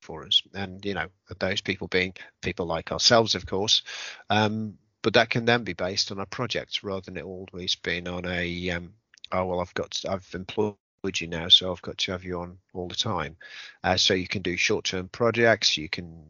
for 0.00 0.24
us, 0.24 0.42
and 0.54 0.84
you 0.84 0.94
know 0.94 1.08
those 1.38 1.60
people 1.60 1.88
being 1.88 2.14
people 2.42 2.66
like 2.66 2.92
ourselves, 2.92 3.34
of 3.34 3.46
course. 3.46 3.82
Um, 4.30 4.78
but 5.08 5.14
that 5.14 5.30
can 5.30 5.46
then 5.46 5.64
be 5.64 5.72
based 5.72 6.12
on 6.12 6.18
a 6.18 6.26
project 6.26 6.82
rather 6.82 7.00
than 7.00 7.16
it 7.16 7.24
always 7.24 7.74
being 7.76 8.06
on 8.06 8.26
a 8.26 8.68
um, 8.68 8.92
oh 9.32 9.46
well 9.46 9.60
I've 9.60 9.72
got 9.72 9.92
to, 9.92 10.12
I've 10.12 10.28
employed 10.34 10.76
you 11.16 11.28
now 11.28 11.48
so 11.48 11.72
I've 11.72 11.80
got 11.80 11.96
to 11.96 12.12
have 12.12 12.24
you 12.24 12.40
on 12.40 12.58
all 12.74 12.88
the 12.88 12.94
time. 12.94 13.38
Uh, 13.82 13.96
so 13.96 14.12
you 14.12 14.28
can 14.28 14.42
do 14.42 14.58
short 14.58 14.84
term 14.84 15.08
projects, 15.08 15.78
you 15.78 15.88
can 15.88 16.26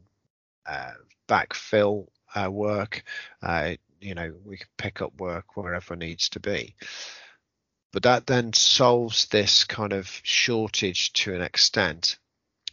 uh, 0.64 0.92
backfill 1.28 2.06
uh, 2.36 2.48
work, 2.52 3.02
uh, 3.42 3.72
you 4.00 4.14
know 4.14 4.32
we 4.44 4.58
can 4.58 4.68
pick 4.76 5.02
up 5.02 5.20
work 5.20 5.56
wherever 5.56 5.94
it 5.94 5.98
needs 5.98 6.28
to 6.28 6.38
be. 6.38 6.76
But 7.92 8.04
that 8.04 8.28
then 8.28 8.52
solves 8.52 9.26
this 9.26 9.64
kind 9.64 9.92
of 9.92 10.08
shortage 10.22 11.12
to 11.14 11.34
an 11.34 11.42
extent, 11.42 12.16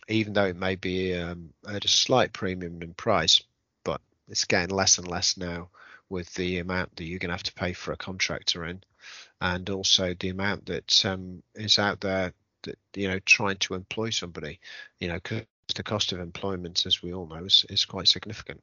even 0.07 0.33
though 0.33 0.45
it 0.45 0.55
may 0.55 0.75
be 0.75 1.15
um, 1.15 1.55
at 1.67 1.83
a 1.83 1.87
slight 1.87 2.31
premium 2.31 2.83
in 2.83 2.93
price, 2.93 3.41
but 3.83 4.01
it's 4.27 4.45
getting 4.45 4.69
less 4.69 4.99
and 4.99 5.07
less 5.07 5.35
now 5.35 5.69
with 6.09 6.33
the 6.35 6.59
amount 6.59 6.95
that 6.95 7.05
you're 7.05 7.19
going 7.19 7.29
to 7.29 7.35
have 7.35 7.43
to 7.43 7.53
pay 7.53 7.73
for 7.73 7.91
a 7.91 7.97
contractor 7.97 8.65
in, 8.65 8.83
and 9.41 9.69
also 9.69 10.13
the 10.13 10.29
amount 10.29 10.67
that 10.67 11.05
um, 11.05 11.43
is 11.55 11.79
out 11.79 12.01
there 12.01 12.33
that 12.63 12.77
you 12.95 13.07
know 13.07 13.19
trying 13.19 13.57
to 13.57 13.73
employ 13.73 14.09
somebody, 14.09 14.59
you 14.99 15.07
know, 15.07 15.15
because 15.15 15.45
the 15.75 15.83
cost 15.83 16.11
of 16.11 16.19
employment, 16.19 16.85
as 16.85 17.01
we 17.01 17.13
all 17.13 17.27
know, 17.27 17.45
is, 17.45 17.65
is 17.69 17.85
quite 17.85 18.07
significant. 18.07 18.61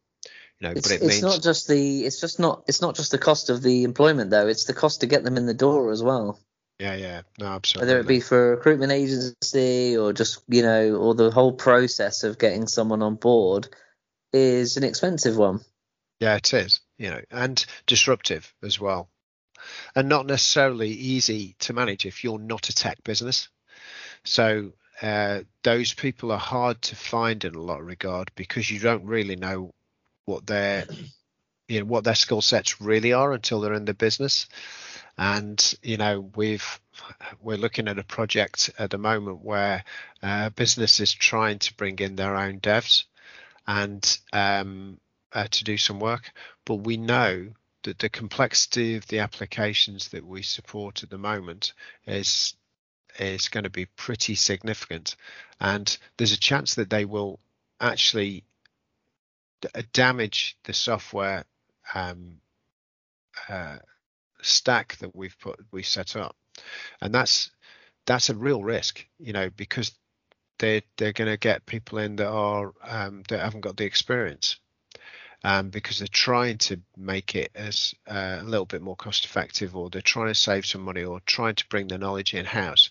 You 0.60 0.68
know, 0.68 0.72
it's, 0.72 0.88
but 0.88 0.92
it 0.92 1.02
it's 1.02 1.06
means 1.06 1.22
not 1.22 1.42
just 1.42 1.68
the 1.68 2.04
it's 2.04 2.20
just 2.20 2.38
not 2.38 2.64
it's 2.68 2.80
not 2.80 2.94
just 2.94 3.10
the 3.10 3.18
cost 3.18 3.50
of 3.50 3.62
the 3.62 3.84
employment 3.84 4.30
though. 4.30 4.46
It's 4.46 4.64
the 4.64 4.74
cost 4.74 5.00
to 5.00 5.06
get 5.06 5.24
them 5.24 5.36
in 5.36 5.46
the 5.46 5.54
door 5.54 5.90
as 5.90 6.02
well. 6.02 6.38
Yeah, 6.78 6.94
yeah, 6.94 7.22
no, 7.38 7.46
absolutely. 7.46 7.86
whether 7.86 8.00
it 8.00 8.08
be 8.08 8.20
for 8.20 8.52
a 8.52 8.56
recruitment 8.56 8.92
agency 8.92 9.96
or 9.96 10.12
just 10.12 10.42
you 10.48 10.62
know 10.62 10.96
or 10.96 11.14
the 11.14 11.30
whole 11.30 11.52
process 11.52 12.24
of 12.24 12.38
getting 12.38 12.66
someone 12.66 13.02
on 13.02 13.16
board 13.16 13.68
is 14.32 14.76
an 14.76 14.84
expensive 14.84 15.36
one 15.36 15.60
Yeah, 16.22 16.36
it 16.36 16.54
is, 16.54 16.78
you 16.98 17.10
know, 17.10 17.20
and 17.32 17.66
disruptive 17.88 18.54
as 18.62 18.78
well. 18.78 19.08
And 19.96 20.08
not 20.08 20.24
necessarily 20.24 20.90
easy 20.90 21.56
to 21.58 21.72
manage 21.72 22.06
if 22.06 22.22
you're 22.22 22.38
not 22.38 22.68
a 22.68 22.72
tech 22.72 23.02
business. 23.02 23.48
So 24.22 24.70
uh, 25.02 25.40
those 25.64 25.94
people 25.94 26.30
are 26.30 26.38
hard 26.38 26.80
to 26.82 26.94
find 26.94 27.44
in 27.44 27.56
a 27.56 27.60
lot 27.60 27.80
of 27.80 27.86
regard 27.86 28.30
because 28.36 28.70
you 28.70 28.78
don't 28.78 29.04
really 29.04 29.34
know 29.34 29.74
what 30.24 30.46
their 30.46 30.86
you 31.66 31.80
know 31.80 31.86
what 31.86 32.04
their 32.04 32.14
skill 32.14 32.40
sets 32.40 32.80
really 32.80 33.12
are 33.12 33.32
until 33.32 33.60
they're 33.60 33.74
in 33.74 33.84
the 33.84 33.92
business. 33.92 34.46
And 35.18 35.74
you 35.82 35.96
know 35.96 36.30
we've 36.36 36.80
we're 37.40 37.56
looking 37.56 37.88
at 37.88 37.98
a 37.98 38.04
project 38.04 38.70
at 38.78 38.90
the 38.90 38.98
moment 38.98 39.44
where 39.44 39.82
uh, 40.22 40.50
business 40.50 41.00
is 41.00 41.12
trying 41.12 41.58
to 41.58 41.74
bring 41.74 41.98
in 41.98 42.14
their 42.14 42.36
own 42.36 42.60
devs 42.60 43.06
and 43.66 44.18
um, 44.32 44.98
uh, 45.34 45.46
to 45.50 45.64
do 45.64 45.76
some 45.76 46.00
work, 46.00 46.32
but 46.64 46.76
we 46.76 46.96
know 46.96 47.48
that 47.84 47.98
the 47.98 48.08
complexity 48.08 48.96
of 48.96 49.06
the 49.08 49.18
applications 49.18 50.08
that 50.08 50.26
we 50.26 50.42
support 50.42 51.02
at 51.02 51.10
the 51.10 51.18
moment 51.18 51.72
is 52.06 52.54
is 53.18 53.48
going 53.48 53.64
to 53.64 53.70
be 53.70 53.84
pretty 53.84 54.34
significant, 54.34 55.16
and 55.60 55.98
there's 56.16 56.32
a 56.32 56.40
chance 56.40 56.74
that 56.76 56.88
they 56.90 57.04
will 57.04 57.38
actually 57.80 58.44
d- 59.60 59.68
uh, 59.74 59.82
damage 59.92 60.56
the 60.64 60.72
software 60.72 61.44
um, 61.94 62.40
uh, 63.48 63.76
stack 64.40 64.96
that 64.98 65.14
we've 65.14 65.38
put 65.38 65.60
we 65.72 65.82
set 65.82 66.16
up, 66.16 66.36
and 67.00 67.14
that's 67.14 67.50
that's 68.06 68.30
a 68.30 68.34
real 68.34 68.62
risk, 68.62 69.06
you 69.18 69.32
know, 69.32 69.50
because 69.50 69.92
they 70.58 70.82
they're 70.96 71.12
going 71.12 71.30
to 71.30 71.36
get 71.36 71.66
people 71.66 71.98
in 71.98 72.16
that 72.16 72.30
are 72.30 72.72
um, 72.82 73.22
that 73.28 73.40
haven't 73.40 73.60
got 73.60 73.76
the 73.76 73.84
experience 73.84 74.58
um, 75.44 75.70
because 75.70 75.98
they're 75.98 76.08
trying 76.08 76.58
to 76.58 76.80
make 76.96 77.34
it 77.34 77.50
as 77.54 77.94
uh, 78.08 78.38
a 78.40 78.44
little 78.44 78.66
bit 78.66 78.82
more 78.82 78.96
cost 78.96 79.24
effective 79.24 79.74
or 79.74 79.90
they're 79.90 80.00
trying 80.00 80.28
to 80.28 80.34
save 80.34 80.64
some 80.66 80.82
money 80.82 81.02
or 81.02 81.20
trying 81.20 81.54
to 81.56 81.68
bring 81.68 81.88
the 81.88 81.98
knowledge 81.98 82.34
in 82.34 82.44
house 82.44 82.90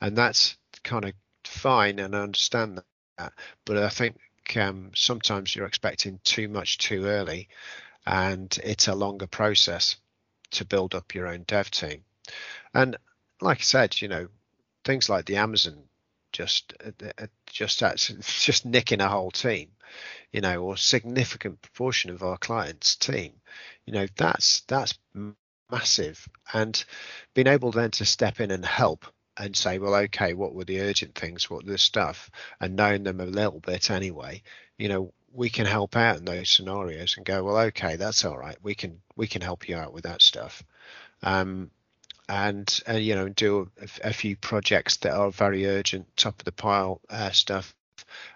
and 0.00 0.16
that's 0.16 0.56
kind 0.82 1.04
of 1.04 1.12
fine 1.44 1.98
and 1.98 2.16
I 2.16 2.20
understand 2.20 2.80
that. 3.18 3.32
But 3.66 3.76
I 3.78 3.88
think 3.90 4.18
um, 4.56 4.92
sometimes 4.94 5.54
you're 5.54 5.66
expecting 5.66 6.20
too 6.24 6.48
much 6.48 6.78
too 6.78 7.04
early 7.04 7.48
and 8.06 8.56
it's 8.64 8.88
a 8.88 8.94
longer 8.94 9.26
process 9.26 9.96
to 10.52 10.64
build 10.64 10.94
up 10.94 11.14
your 11.14 11.28
own 11.28 11.44
dev 11.46 11.70
team. 11.70 12.02
And 12.74 12.96
like 13.40 13.58
I 13.58 13.62
said 13.62 14.00
you 14.00 14.08
know 14.08 14.28
things 14.84 15.08
like 15.08 15.26
the 15.26 15.36
Amazon 15.36 15.84
just 16.32 16.72
uh, 16.84 17.26
just 17.46 17.82
actually 17.82 18.20
just 18.22 18.64
nicking 18.64 19.00
a 19.00 19.08
whole 19.08 19.30
team 19.30 19.68
you 20.32 20.40
know 20.40 20.62
or 20.62 20.76
significant 20.76 21.60
proportion 21.60 22.10
of 22.10 22.22
our 22.22 22.38
clients 22.38 22.96
team 22.96 23.32
you 23.86 23.92
know 23.92 24.06
that's 24.16 24.60
that's 24.68 24.94
massive. 25.70 26.28
And 26.52 26.82
being 27.34 27.46
able 27.46 27.72
then 27.72 27.90
to 27.92 28.04
step 28.04 28.40
in 28.40 28.50
and 28.50 28.64
help 28.64 29.06
and 29.36 29.56
say 29.56 29.78
well 29.78 29.94
okay 29.94 30.34
what 30.34 30.54
were 30.54 30.64
the 30.64 30.80
urgent 30.80 31.14
things? 31.14 31.48
What 31.48 31.66
the 31.66 31.78
stuff? 31.78 32.30
and 32.60 32.76
knowing 32.76 33.04
them 33.04 33.20
a 33.20 33.26
little 33.26 33.60
bit 33.60 33.90
anyway 33.90 34.42
you 34.78 34.88
know 34.88 35.12
we 35.32 35.48
can 35.48 35.66
help 35.66 35.96
out 35.96 36.18
in 36.18 36.24
those 36.24 36.50
scenarios 36.50 37.16
and 37.16 37.24
go 37.26 37.44
well 37.44 37.58
okay 37.58 37.96
that's 37.96 38.24
all 38.24 38.38
right. 38.38 38.56
We 38.62 38.74
can 38.74 39.00
we 39.16 39.26
can 39.26 39.42
help 39.42 39.68
you 39.68 39.76
out 39.76 39.92
with 39.92 40.04
that 40.04 40.22
stuff. 40.22 40.62
Um, 41.22 41.70
and 42.28 42.80
uh, 42.88 42.92
you 42.92 43.14
know 43.14 43.28
do 43.28 43.70
a, 43.80 44.08
a, 44.08 44.12
few 44.12 44.36
projects 44.36 44.98
that 44.98 45.12
are 45.12 45.32
very 45.32 45.66
urgent 45.66 46.06
top 46.16 46.38
of 46.38 46.44
the 46.44 46.52
pile 46.52 47.00
uh, 47.10 47.30
stuff 47.30 47.74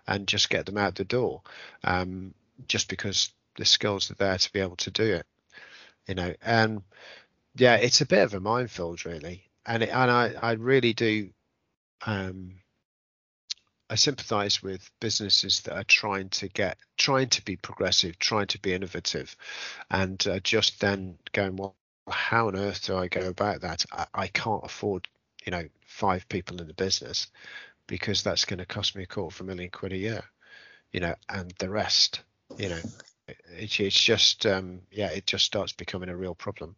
and 0.06 0.26
just 0.26 0.50
get 0.50 0.66
them 0.66 0.78
out 0.78 0.94
the 0.94 1.04
door 1.04 1.42
um, 1.84 2.34
just 2.68 2.88
because 2.88 3.32
the 3.56 3.64
skills 3.64 4.10
are 4.10 4.14
there 4.14 4.38
to 4.38 4.52
be 4.52 4.60
able 4.60 4.76
to 4.76 4.90
do 4.90 5.04
it 5.14 5.26
you 6.06 6.14
know. 6.14 6.34
And 6.42 6.82
yeah 7.56 7.76
it's 7.76 8.00
a 8.00 8.06
bit 8.06 8.22
of 8.22 8.34
a 8.34 8.40
minefield 8.40 9.04
really. 9.04 9.44
And 9.66 9.82
it, 9.82 9.90
and 9.90 10.10
I, 10.10 10.34
I 10.40 10.52
really 10.52 10.92
do 10.92 11.30
um, 12.06 12.56
I 13.88 13.94
sympathize 13.94 14.62
with 14.62 14.90
businesses 15.00 15.62
that 15.62 15.76
are 15.76 15.84
trying 15.84 16.28
to 16.30 16.48
get 16.48 16.78
trying 16.98 17.28
to 17.30 17.44
be 17.44 17.56
progressive 17.56 18.18
trying 18.18 18.46
to 18.48 18.60
be 18.60 18.74
innovative 18.74 19.36
and 19.90 20.26
uh, 20.26 20.40
just 20.40 20.80
then 20.80 21.18
going 21.32 21.56
well 21.56 21.76
how 22.10 22.48
on 22.48 22.56
earth 22.56 22.84
do 22.84 22.96
I 22.98 23.08
go 23.08 23.28
about 23.28 23.62
that? 23.62 23.86
I, 23.90 24.06
I 24.12 24.26
can't 24.26 24.62
afford, 24.62 25.08
you 25.46 25.52
know, 25.52 25.64
five 25.86 26.28
people 26.28 26.60
in 26.60 26.66
the 26.66 26.74
business 26.74 27.28
because 27.86 28.22
that's 28.22 28.44
going 28.44 28.58
to 28.58 28.66
cost 28.66 28.96
me 28.96 29.02
a 29.02 29.06
quarter 29.06 29.34
of 29.34 29.40
a 29.40 29.44
million 29.44 29.70
quid 29.70 29.92
a 29.92 29.96
year, 29.96 30.24
you 30.92 31.00
know, 31.00 31.14
and 31.28 31.52
the 31.58 31.70
rest, 31.70 32.22
you 32.56 32.68
know, 32.68 32.80
it, 33.28 33.80
it's 33.80 34.00
just, 34.00 34.46
um, 34.46 34.80
yeah, 34.90 35.08
it 35.08 35.26
just 35.26 35.44
starts 35.44 35.72
becoming 35.72 36.08
a 36.08 36.16
real 36.16 36.34
problem. 36.34 36.76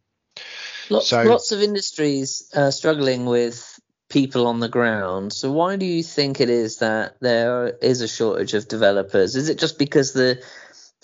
Lots, 0.90 1.08
so, 1.08 1.22
lots 1.22 1.52
of 1.52 1.62
industries 1.62 2.50
uh, 2.54 2.70
struggling 2.70 3.26
with 3.26 3.78
people 4.08 4.46
on 4.46 4.60
the 4.60 4.68
ground. 4.68 5.32
So 5.32 5.50
why 5.50 5.76
do 5.76 5.86
you 5.86 6.02
think 6.02 6.40
it 6.40 6.50
is 6.50 6.78
that 6.78 7.16
there 7.20 7.76
is 7.82 8.02
a 8.02 8.08
shortage 8.08 8.54
of 8.54 8.68
developers? 8.68 9.34
Is 9.34 9.48
it 9.48 9.58
just 9.58 9.78
because 9.78 10.12
the 10.12 10.42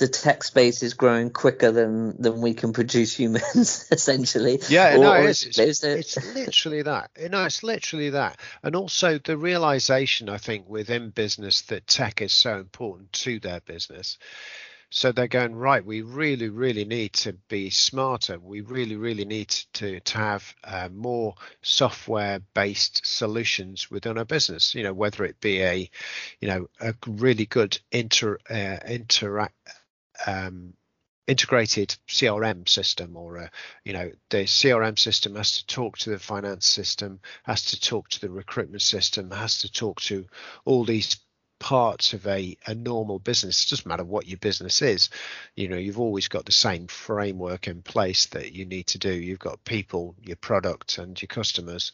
the 0.02 0.08
tech 0.08 0.42
space 0.42 0.82
is 0.82 0.94
growing 0.94 1.30
quicker 1.30 1.70
than 1.70 2.20
than 2.20 2.40
we 2.40 2.54
can 2.54 2.72
produce 2.72 3.14
humans 3.14 3.86
essentially. 3.92 4.58
Yeah 4.68 4.96
or, 4.96 4.98
no 4.98 5.12
it's, 5.12 5.44
it's, 5.56 5.84
it's 5.84 6.34
literally 6.34 6.82
that. 6.82 7.12
You 7.20 7.28
know 7.28 7.44
it's 7.44 7.62
literally 7.62 8.10
that. 8.10 8.36
And 8.64 8.74
also 8.74 9.18
the 9.18 9.36
realization 9.36 10.28
i 10.28 10.38
think 10.38 10.68
within 10.68 11.10
business 11.10 11.62
that 11.62 11.86
tech 11.86 12.20
is 12.20 12.32
so 12.32 12.58
important 12.58 13.12
to 13.12 13.38
their 13.38 13.60
business. 13.60 14.18
So 14.90 15.12
they're 15.12 15.28
going 15.28 15.54
right 15.54 15.86
we 15.86 16.02
really 16.02 16.48
really 16.48 16.84
need 16.84 17.12
to 17.24 17.34
be 17.48 17.70
smarter. 17.70 18.40
We 18.40 18.60
really 18.60 18.96
really 18.96 19.24
need 19.24 19.50
to 19.74 20.00
to 20.00 20.18
have 20.18 20.52
uh, 20.64 20.88
more 20.92 21.36
software 21.62 22.40
based 22.54 23.06
solutions 23.06 23.88
within 23.88 24.18
our 24.18 24.24
business. 24.24 24.74
You 24.74 24.82
know 24.82 24.94
whether 24.94 25.24
it 25.24 25.40
be 25.40 25.62
a 25.62 25.88
you 26.40 26.48
know 26.48 26.68
a 26.80 26.92
really 27.06 27.46
good 27.46 27.78
inter 27.92 28.38
uh, 28.50 28.78
interact 28.84 29.54
um, 30.26 30.74
integrated 31.26 31.96
CRM 32.08 32.68
system 32.68 33.16
or 33.16 33.36
a, 33.36 33.50
you 33.84 33.92
know 33.92 34.10
the 34.30 34.44
CRM 34.44 34.98
system 34.98 35.36
has 35.36 35.58
to 35.58 35.66
talk 35.66 35.98
to 35.98 36.10
the 36.10 36.18
finance 36.18 36.66
system 36.66 37.20
has 37.44 37.64
to 37.66 37.80
talk 37.80 38.08
to 38.08 38.20
the 38.20 38.30
recruitment 38.30 38.82
system 38.82 39.30
has 39.30 39.58
to 39.58 39.70
talk 39.70 40.00
to 40.00 40.26
all 40.64 40.84
these 40.84 41.16
parts 41.60 42.12
of 42.12 42.26
a, 42.26 42.56
a 42.66 42.74
normal 42.74 43.20
business. 43.20 43.64
It 43.64 43.70
doesn't 43.70 43.86
matter 43.86 44.02
what 44.02 44.26
your 44.26 44.38
business 44.38 44.82
is. 44.82 45.10
You 45.54 45.68
know 45.68 45.76
you've 45.76 46.00
always 46.00 46.26
got 46.26 46.44
the 46.44 46.52
same 46.52 46.88
framework 46.88 47.68
in 47.68 47.82
place 47.82 48.26
that 48.26 48.52
you 48.52 48.64
need 48.64 48.88
to 48.88 48.98
do. 48.98 49.12
You've 49.12 49.38
got 49.38 49.64
people 49.64 50.16
your 50.20 50.36
product 50.36 50.98
and 50.98 51.20
your 51.22 51.28
customers 51.28 51.92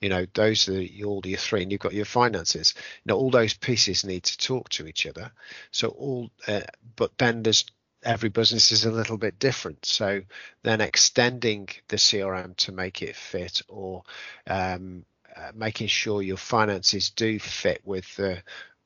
you 0.00 0.08
know 0.08 0.26
those 0.34 0.68
are 0.68 0.84
all 1.04 1.22
your 1.24 1.38
three 1.38 1.62
and 1.62 1.72
you've 1.72 1.80
got 1.80 1.94
your 1.94 2.04
finances 2.04 2.74
you 2.76 3.10
know 3.10 3.16
all 3.16 3.30
those 3.30 3.54
pieces 3.54 4.04
need 4.04 4.22
to 4.22 4.38
talk 4.38 4.68
to 4.68 4.86
each 4.86 5.06
other 5.06 5.30
so 5.70 5.88
all 5.88 6.30
uh, 6.48 6.60
but 6.96 7.16
then 7.18 7.42
there's 7.42 7.64
every 8.06 8.28
business 8.28 8.72
is 8.72 8.84
a 8.84 8.90
little 8.90 9.18
bit 9.18 9.38
different. 9.38 9.84
So 9.84 10.22
then 10.62 10.80
extending 10.80 11.68
the 11.88 11.96
CRM 11.96 12.56
to 12.58 12.72
make 12.72 13.02
it 13.02 13.16
fit 13.16 13.62
or 13.68 14.04
um, 14.46 15.04
uh, 15.36 15.50
making 15.54 15.88
sure 15.88 16.22
your 16.22 16.36
finances 16.36 17.10
do 17.10 17.38
fit 17.38 17.82
with 17.84 18.14
the 18.16 18.42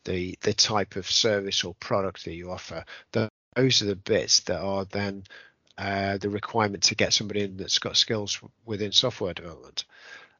the 0.06 0.36
the 0.40 0.54
type 0.54 0.96
of 0.96 1.10
service 1.10 1.62
or 1.62 1.74
product 1.74 2.24
that 2.24 2.32
you 2.34 2.50
offer. 2.50 2.84
those 3.12 3.82
are 3.82 3.86
the 3.86 3.96
bits 3.96 4.40
that 4.40 4.58
are 4.60 4.86
then 4.86 5.22
uh, 5.76 6.16
the 6.16 6.30
requirement 6.30 6.82
to 6.84 6.94
get 6.94 7.12
somebody 7.12 7.42
in 7.42 7.56
that's 7.56 7.78
got 7.78 7.96
skills 7.96 8.40
within 8.64 8.92
software 8.92 9.34
development. 9.34 9.84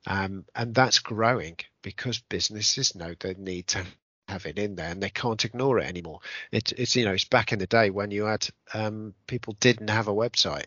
Um, 0.07 0.47
and 0.55 0.75
that's 0.75 0.99
growing 0.99 1.57
because 1.83 2.21
businesses 2.21 2.95
know 2.95 3.15
they 3.19 3.35
need 3.35 3.67
to 3.69 3.85
have 4.29 4.47
it 4.47 4.59
in 4.59 4.77
there 4.77 4.91
and 4.91 5.03
they 5.03 5.11
can't 5.11 5.45
ignore 5.45 5.79
it 5.79 5.87
anymore. 5.87 6.21
It, 6.53 6.73
it's 6.73 6.97
you 6.97 7.05
know 7.05 7.13
it's 7.13 7.25
back 7.25 7.53
in 7.53 7.59
the 7.59 7.67
day 7.67 7.91
when 7.91 8.11
you 8.11 8.25
had 8.25 8.49
um, 8.73 9.15
people 9.27 9.57
didn't 9.61 9.91
have 9.91 10.09
a 10.09 10.15
website, 10.15 10.67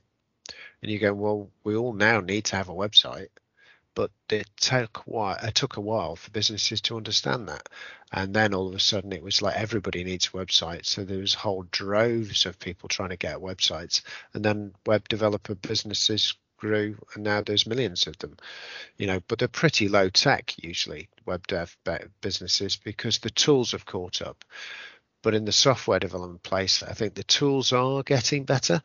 and 0.81 0.91
you 0.91 0.99
go 0.99 1.13
well 1.13 1.49
we 1.63 1.75
all 1.75 1.93
now 1.93 2.19
need 2.19 2.45
to 2.45 2.57
have 2.57 2.69
a 2.69 2.73
website, 2.73 3.29
but 3.95 4.11
it 4.29 4.47
took 4.57 5.03
while 5.05 5.37
it 5.41 5.55
took 5.55 5.77
a 5.77 5.81
while 5.81 6.15
for 6.15 6.29
businesses 6.31 6.81
to 6.81 6.97
understand 6.97 7.47
that, 7.47 7.69
and 8.11 8.33
then 8.33 8.53
all 8.53 8.67
of 8.67 8.75
a 8.75 8.79
sudden 8.79 9.13
it 9.13 9.23
was 9.23 9.41
like 9.41 9.55
everybody 9.55 10.03
needs 10.03 10.27
a 10.27 10.31
website, 10.31 10.85
so 10.85 11.03
there 11.03 11.19
was 11.19 11.33
whole 11.33 11.63
droves 11.71 12.45
of 12.45 12.59
people 12.59 12.89
trying 12.89 13.09
to 13.09 13.17
get 13.17 13.37
websites, 13.37 14.01
and 14.33 14.43
then 14.43 14.73
web 14.85 15.07
developer 15.07 15.55
businesses 15.55 16.35
grew 16.63 16.95
and 17.13 17.23
now 17.23 17.41
there's 17.41 17.67
millions 17.67 18.07
of 18.07 18.17
them. 18.19 18.37
You 18.97 19.07
know 19.07 19.19
but 19.27 19.39
they're 19.39 19.59
pretty 19.61 19.87
low 19.89 20.09
tech 20.09 20.53
usually 20.63 21.09
web 21.25 21.45
dev 21.47 21.75
businesses 22.21 22.77
because 22.77 23.17
the 23.19 23.29
tools 23.29 23.73
have 23.73 23.85
caught 23.85 24.21
up. 24.21 24.45
But 25.21 25.35
in 25.35 25.45
the 25.45 25.51
software 25.51 25.99
development 25.99 26.43
place 26.43 26.83
i 26.83 26.93
think 26.93 27.13
the 27.13 27.23
tools 27.23 27.73
are 27.73 28.03
getting 28.03 28.43
better 28.45 28.81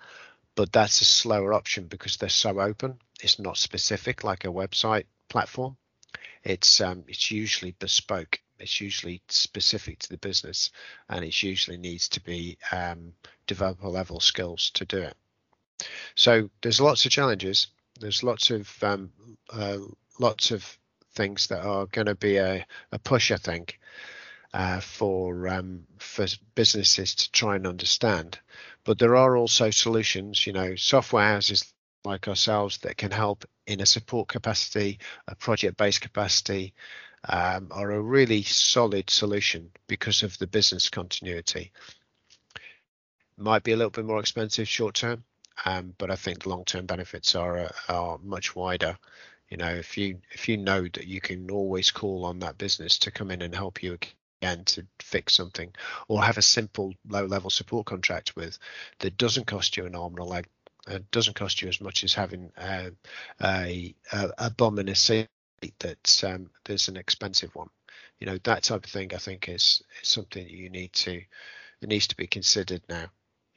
but 0.58 0.72
that's 0.72 1.00
a 1.00 1.04
slower 1.04 1.54
option 1.54 1.86
because 1.86 2.16
they're 2.16 2.28
so 2.28 2.60
open. 2.60 2.98
It's 3.22 3.38
not 3.38 3.56
specific 3.56 4.24
like 4.24 4.44
a 4.44 4.48
website 4.48 5.04
platform. 5.28 5.76
It's 6.42 6.80
um, 6.80 7.04
it's 7.06 7.30
usually 7.30 7.76
bespoke. 7.78 8.40
It's 8.58 8.80
usually 8.80 9.22
specific 9.28 10.00
to 10.00 10.08
the 10.08 10.16
business 10.16 10.72
and 11.08 11.24
it 11.24 11.42
usually 11.44 11.76
needs 11.76 12.08
to 12.08 12.20
be 12.20 12.58
um, 12.72 13.12
developer 13.46 13.86
level 13.86 14.18
skills 14.18 14.70
to 14.74 14.84
do 14.84 14.98
it 14.98 15.16
so 16.14 16.50
there's 16.62 16.80
lots 16.80 17.04
of 17.04 17.12
challenges. 17.12 17.68
There's 18.00 18.22
lots 18.22 18.50
of 18.50 18.72
um, 18.82 19.12
uh, 19.52 19.78
lots 20.18 20.50
of 20.50 20.78
things 21.14 21.48
that 21.48 21.64
are 21.64 21.86
going 21.86 22.06
to 22.06 22.14
be 22.14 22.36
a, 22.36 22.66
a 22.92 22.98
push, 22.98 23.30
I 23.30 23.36
think, 23.36 23.78
uh, 24.54 24.80
for 24.80 25.48
um, 25.48 25.84
for 25.98 26.26
businesses 26.54 27.14
to 27.14 27.32
try 27.32 27.56
and 27.56 27.66
understand. 27.66 28.38
But 28.84 28.98
there 28.98 29.16
are 29.16 29.36
also 29.36 29.70
solutions. 29.70 30.46
You 30.46 30.52
know, 30.52 30.76
software 30.76 31.26
houses 31.26 31.72
like 32.04 32.28
ourselves 32.28 32.78
that 32.78 32.96
can 32.96 33.10
help 33.10 33.44
in 33.66 33.80
a 33.80 33.86
support 33.86 34.28
capacity, 34.28 34.98
a 35.26 35.34
project-based 35.34 36.00
capacity, 36.00 36.72
um, 37.28 37.68
are 37.70 37.90
a 37.90 38.00
really 38.00 38.42
solid 38.42 39.10
solution 39.10 39.70
because 39.88 40.22
of 40.22 40.38
the 40.38 40.46
business 40.46 40.88
continuity. 40.88 41.72
Might 43.36 43.62
be 43.62 43.72
a 43.72 43.76
little 43.76 43.90
bit 43.90 44.04
more 44.04 44.20
expensive 44.20 44.68
short 44.68 44.94
term, 44.94 45.24
um, 45.64 45.94
but 45.98 46.10
I 46.10 46.16
think 46.16 46.42
the 46.42 46.48
long-term 46.48 46.86
benefits 46.86 47.34
are 47.34 47.58
uh, 47.58 47.68
are 47.88 48.18
much 48.22 48.54
wider. 48.54 48.96
You 49.48 49.56
know, 49.56 49.70
if 49.70 49.96
you 49.96 50.20
if 50.32 50.48
you 50.48 50.56
know 50.56 50.82
that 50.82 51.06
you 51.06 51.20
can 51.20 51.50
always 51.50 51.90
call 51.90 52.24
on 52.24 52.38
that 52.40 52.58
business 52.58 52.98
to 53.00 53.10
come 53.10 53.30
in 53.30 53.42
and 53.42 53.54
help 53.54 53.82
you 53.82 53.98
again 54.42 54.64
to 54.66 54.86
fix 55.00 55.34
something, 55.34 55.72
or 56.08 56.22
have 56.22 56.38
a 56.38 56.42
simple 56.42 56.94
low-level 57.08 57.50
support 57.50 57.86
contract 57.86 58.36
with 58.36 58.58
that 59.00 59.16
doesn't 59.16 59.46
cost 59.46 59.76
you 59.76 59.86
an 59.86 59.94
arm 59.94 60.12
and 60.12 60.20
a 60.20 60.24
leg, 60.24 60.46
uh, 60.86 60.98
doesn't 61.10 61.36
cost 61.36 61.62
you 61.62 61.68
as 61.68 61.80
much 61.80 62.04
as 62.04 62.14
having 62.14 62.52
uh, 62.56 62.90
a, 63.42 63.94
a 64.12 64.30
a 64.38 64.50
bomb 64.50 64.78
in 64.78 64.88
a 64.88 64.94
seat 64.94 65.28
that's 65.80 66.22
um, 66.24 66.50
there's 66.64 66.88
an 66.88 66.96
expensive 66.96 67.54
one. 67.54 67.70
You 68.20 68.26
know, 68.26 68.38
that 68.44 68.64
type 68.64 68.84
of 68.84 68.90
thing 68.90 69.14
I 69.14 69.18
think 69.18 69.48
is, 69.48 69.82
is 70.02 70.08
something 70.08 70.44
that 70.44 70.52
you 70.52 70.70
need 70.70 70.92
to 70.94 71.22
it 71.80 71.88
needs 71.88 72.08
to 72.08 72.16
be 72.16 72.26
considered 72.26 72.82
now 72.88 73.08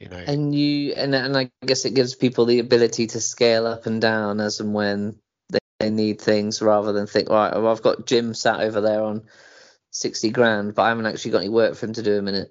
you 0.02 0.08
know. 0.08 0.18
And 0.18 0.52
you 0.54 0.92
and 0.94 1.14
and 1.14 1.36
I 1.36 1.50
guess 1.64 1.84
it 1.84 1.94
gives 1.94 2.16
people 2.16 2.44
the 2.44 2.58
ability 2.58 3.06
to 3.08 3.20
scale 3.20 3.66
up 3.66 3.86
and 3.86 4.00
down 4.00 4.40
as 4.40 4.58
and 4.58 4.74
when 4.74 5.16
they, 5.48 5.60
they 5.78 5.90
need 5.90 6.20
things, 6.20 6.60
rather 6.60 6.92
than 6.92 7.06
think, 7.06 7.28
right, 7.28 7.54
well, 7.54 7.68
I've 7.68 7.82
got 7.82 8.06
Jim 8.06 8.34
sat 8.34 8.60
over 8.60 8.80
there 8.80 9.02
on 9.02 9.22
sixty 9.92 10.30
grand, 10.30 10.74
but 10.74 10.82
I 10.82 10.88
haven't 10.88 11.06
actually 11.06 11.30
got 11.30 11.38
any 11.38 11.48
work 11.48 11.76
for 11.76 11.86
him 11.86 11.92
to 11.92 12.02
do 12.02 12.18
a 12.18 12.22
minute. 12.22 12.48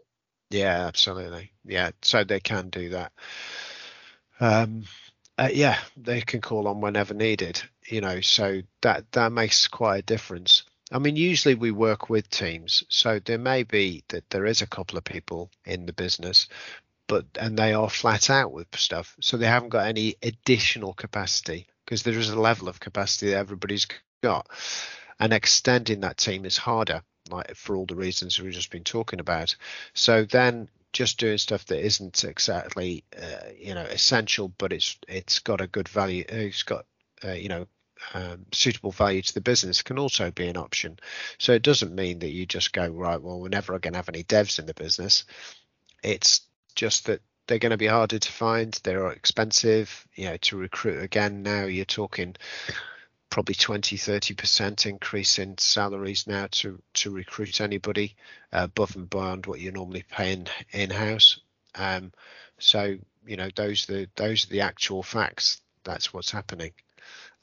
Yeah, 0.50 0.86
absolutely. 0.88 1.52
Yeah, 1.66 1.92
so 2.02 2.24
they 2.24 2.40
can 2.40 2.70
do 2.70 2.90
that. 2.90 3.12
Um, 4.40 4.84
uh, 5.38 5.50
yeah, 5.54 5.78
they 5.98 6.22
can 6.22 6.40
call 6.40 6.68
on 6.68 6.82
whenever 6.82 7.14
needed. 7.14 7.62
You 7.86 8.00
know, 8.00 8.22
so 8.22 8.62
that 8.82 9.12
that 9.12 9.34
makes 9.34 9.68
quite 9.68 9.98
a 9.98 10.04
difference. 10.04 10.64
I 10.94 11.00
mean, 11.00 11.16
usually 11.16 11.56
we 11.56 11.72
work 11.72 12.10
with 12.10 12.30
teams, 12.30 12.84
so 12.90 13.20
there 13.20 13.38
may 13.38 13.64
be 13.64 14.04
that 14.10 14.30
there 14.30 14.46
is 14.46 14.62
a 14.62 14.68
couple 14.68 14.98
of 14.98 15.04
people 15.04 15.50
in 15.66 15.86
the 15.86 15.94
business, 15.94 16.48
but 17.12 17.26
and 17.38 17.60
they 17.60 17.74
are 17.74 17.90
flat 17.90 18.30
out 18.30 18.54
with 18.54 18.68
stuff, 18.78 19.18
so 19.20 19.36
they 19.36 19.46
haven't 19.46 19.68
got 19.68 19.86
any 19.86 20.16
additional 20.24 20.94
capacity 20.94 21.68
because 21.84 22.04
there 22.04 22.18
is 22.18 22.30
a 22.30 22.40
level 22.40 22.70
of 22.70 22.80
capacity 22.80 23.32
that 23.32 23.38
everybody's 23.38 23.86
got, 24.24 24.48
and 25.20 25.34
extending 25.34 26.00
that 26.00 26.16
team 26.16 26.46
is 26.46 26.56
harder, 26.56 27.04
like 27.30 27.54
for 27.54 27.76
all 27.76 27.86
the 27.86 27.98
reasons 27.98 28.40
we've 28.40 28.54
just 28.54 28.72
been 28.72 28.86
talking 28.86 29.20
about. 29.20 29.54
So 29.94 30.24
then 30.24 30.70
just 30.94 31.20
doing 31.20 31.38
stuff 31.38 31.66
that 31.66 31.86
isn't 31.86 32.24
exactly 32.24 33.04
uh, 33.22 33.50
you 33.58 33.76
know 33.76 33.84
essential, 33.84 34.48
but 34.58 34.72
it's 34.72 34.98
it's 35.10 35.40
got 35.40 35.60
a 35.60 35.68
good 35.68 35.90
value. 35.90 36.24
Uh, 36.32 36.36
it's 36.38 36.64
got 36.64 36.86
uh, 37.26 37.34
you 37.34 37.50
know 37.50 37.68
um, 38.14 38.46
suitable 38.54 38.94
value 38.94 39.22
to 39.22 39.34
the 39.34 39.42
business 39.42 39.82
can 39.82 40.00
also 40.00 40.32
be 40.32 40.48
an 40.48 40.56
option. 40.56 40.98
So 41.40 41.52
it 41.52 41.62
doesn't 41.62 41.94
mean 41.94 42.20
that 42.20 42.32
you 42.32 42.46
just 42.46 42.72
go 42.72 42.88
right. 42.88 43.22
Well, 43.22 43.42
we're 43.42 43.50
never 43.50 43.78
going 43.80 43.94
to 43.94 44.00
have 44.00 44.08
any 44.08 44.24
devs 44.24 44.60
in 44.60 44.66
the 44.66 44.74
business. 44.74 45.26
It's 46.04 46.48
just 46.76 47.06
that 47.06 47.22
they're 47.48 47.60
going 47.60 47.72
to 47.72 47.78
be 47.78 47.88
harder 47.88 48.20
to 48.20 48.32
find. 48.32 48.80
They're 48.84 49.12
expensive, 49.12 50.08
you 50.16 50.26
know, 50.26 50.38
to 50.38 50.58
recruit. 50.58 51.02
Again, 51.02 51.44
now 51.44 51.66
you're 51.66 51.86
talking 51.86 52.36
probably 53.30 53.56
20, 53.56 53.98
30% 53.98 54.86
increase 54.86 55.40
in 55.40 55.58
salaries 55.58 56.28
now 56.28 56.48
to, 56.52 56.82
to 56.94 57.12
recruit 57.12 57.62
anybody 57.62 58.16
uh, 58.54 58.64
above 58.64 58.96
and 58.96 59.10
beyond 59.10 59.46
what 59.46 59.60
you're 59.60 59.72
normally 59.72 60.04
paying 60.10 60.48
in 60.72 60.90
house. 60.90 61.40
Um, 61.76 62.12
so, 62.60 62.98
you 63.26 63.38
know, 63.38 63.50
those 63.56 63.90
are 63.90 63.94
the, 63.94 64.10
those 64.16 64.46
are 64.46 64.50
the 64.50 64.62
actual 64.62 65.02
facts. 65.02 65.62
That's 65.84 66.14
what's 66.14 66.32
happening. 66.32 66.74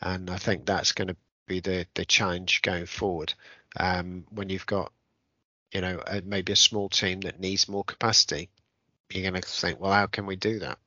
And 0.00 0.30
I 0.30 0.36
think 0.36 0.64
that's 0.64 0.92
going 0.92 1.08
to 1.08 1.16
be 1.46 1.60
the, 1.60 1.86
the 1.94 2.04
challenge 2.04 2.62
going 2.62 2.86
forward. 2.86 3.34
Um, 3.76 4.24
when 4.30 4.50
you've 4.50 4.66
got, 4.66 4.92
you 5.72 5.80
know, 5.80 6.02
a, 6.06 6.20
maybe 6.22 6.52
a 6.52 6.56
small 6.56 6.88
team 6.88 7.20
that 7.22 7.40
needs 7.40 7.68
more 7.68 7.84
capacity, 7.84 8.50
you're 9.10 9.30
going 9.30 9.40
to 9.40 9.48
think, 9.48 9.80
well, 9.80 9.92
how 9.92 10.06
can 10.06 10.26
we 10.26 10.36
do 10.36 10.60
that? 10.60 10.78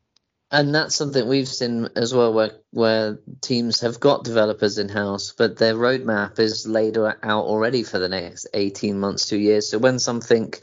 And 0.53 0.75
that's 0.75 0.95
something 0.95 1.27
we've 1.27 1.47
seen 1.47 1.87
as 1.95 2.13
well, 2.13 2.33
where 2.33 2.51
where 2.71 3.19
teams 3.39 3.79
have 3.79 4.01
got 4.01 4.25
developers 4.25 4.77
in 4.77 4.89
house, 4.89 5.33
but 5.37 5.57
their 5.57 5.75
roadmap 5.75 6.39
is 6.39 6.67
laid 6.67 6.97
out 6.97 7.45
already 7.45 7.83
for 7.83 7.99
the 7.99 8.09
next 8.09 8.47
18 8.53 8.99
months, 8.99 9.27
two 9.27 9.37
years. 9.37 9.69
So 9.69 9.77
when 9.77 9.97
something, 9.97 10.53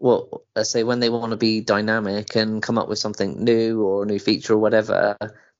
well, 0.00 0.42
let's 0.56 0.70
say 0.70 0.82
when 0.82 0.98
they 0.98 1.08
want 1.08 1.30
to 1.30 1.36
be 1.36 1.60
dynamic 1.60 2.34
and 2.34 2.60
come 2.60 2.78
up 2.78 2.88
with 2.88 2.98
something 2.98 3.44
new 3.44 3.80
or 3.80 4.02
a 4.02 4.06
new 4.06 4.18
feature 4.18 4.54
or 4.54 4.58
whatever, 4.58 5.16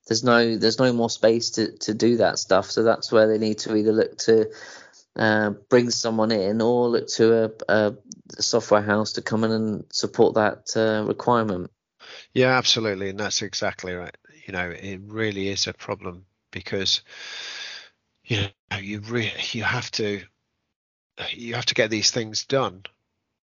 there's 0.08 0.24
no 0.24 0.56
there's 0.56 0.80
no 0.80 0.92
more 0.92 1.10
space 1.10 1.50
to 1.50 1.70
to 1.78 1.94
do 1.94 2.16
that 2.16 2.40
stuff. 2.40 2.72
So 2.72 2.82
that's 2.82 3.12
where 3.12 3.28
they 3.28 3.38
need 3.38 3.58
to 3.58 3.76
either 3.76 3.92
look 3.92 4.18
to 4.18 4.50
uh, 5.18 5.50
bring 5.68 5.90
someone 5.90 6.30
in 6.30 6.60
or 6.60 6.88
look 6.88 7.08
to 7.08 7.44
a, 7.44 7.50
a, 7.68 7.94
software 8.38 8.82
house 8.82 9.12
to 9.12 9.22
come 9.22 9.42
in 9.44 9.50
and 9.50 9.84
support 9.90 10.34
that 10.34 10.68
uh, 10.76 11.04
requirement. 11.06 11.70
Yeah, 12.32 12.56
absolutely, 12.56 13.10
and 13.10 13.18
that's 13.18 13.42
exactly 13.42 13.94
right. 13.94 14.16
You 14.46 14.52
know, 14.52 14.70
it 14.70 15.00
really 15.06 15.48
is 15.48 15.66
a 15.66 15.72
problem 15.72 16.24
because 16.52 17.02
you 18.24 18.42
know 18.70 18.78
you 18.78 19.00
really 19.00 19.32
you 19.52 19.64
have 19.64 19.90
to 19.92 20.22
you 21.30 21.54
have 21.54 21.66
to 21.66 21.74
get 21.74 21.90
these 21.90 22.10
things 22.10 22.44
done. 22.44 22.84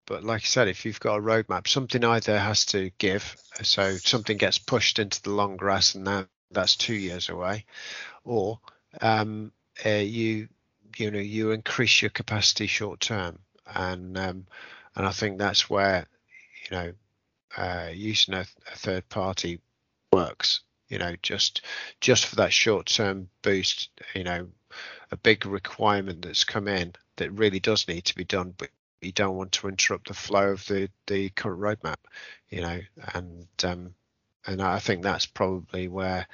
But 0.07 0.25
like 0.25 0.43
I 0.43 0.47
said, 0.47 0.67
if 0.67 0.85
you've 0.85 0.99
got 0.99 1.19
a 1.19 1.23
roadmap, 1.23 1.69
something 1.69 2.05
either 2.05 2.37
has 2.37 2.67
to 2.67 2.91
give, 2.99 3.37
so 3.63 3.97
something 3.97 4.39
gets 4.39 4.59
pushed 4.59 4.99
into 4.99 5.23
the 5.23 5.31
long 5.31 5.57
grass, 5.57 5.95
and 5.95 6.05
now 6.05 6.27
that's 6.51 6.75
two 6.75 6.95
years 6.95 7.29
away, 7.29 7.65
or 8.25 8.59
um, 9.01 9.53
uh, 9.87 9.91
you 9.91 10.49
you 10.97 11.11
know 11.11 11.19
you 11.19 11.53
increase 11.53 12.03
your 12.03 12.11
capacity 12.11 12.67
short 12.67 13.01
term, 13.01 13.39
and 13.75 14.17
um, 14.19 14.47
and 14.97 15.07
I 15.07 15.11
think 15.11 15.39
that's 15.39 15.71
where 15.71 16.07
you 16.65 16.77
know 16.77 16.93
uh, 17.57 17.89
using 17.93 18.35
a, 18.35 18.47
a 18.73 18.77
third 18.77 19.09
party 19.09 19.61
works. 20.13 20.61
You 20.89 20.99
know, 20.99 21.15
just 21.23 21.63
just 22.01 22.27
for 22.27 22.37
that 22.37 22.53
short 22.53 22.87
term 22.87 23.29
boost. 23.43 23.91
You 24.15 24.25
know, 24.25 24.49
a 25.11 25.17
big 25.17 25.47
requirement 25.47 26.23
that's 26.23 26.45
come 26.45 26.69
in 26.69 26.95
that 27.17 27.31
really 27.33 27.61
does 27.61 27.87
need 27.87 28.05
to 28.07 28.15
be 28.15 28.25
done, 28.25 28.55
but 28.57 28.71
you 29.01 29.13
don't 29.13 29.37
want 29.37 29.53
to 29.53 29.69
interrupt 29.69 30.09
the 30.09 30.15
flow 30.15 30.51
of 30.51 30.67
the 30.67 30.91
the 31.07 31.31
current 31.31 31.61
roadmap. 31.61 31.97
You 32.49 32.63
know, 32.63 32.81
and 33.15 33.47
um, 33.65 33.95
and 34.47 34.63
I 34.63 34.79
think 34.79 35.03
that's 35.03 35.27
probably 35.27 35.89
where 35.89 36.27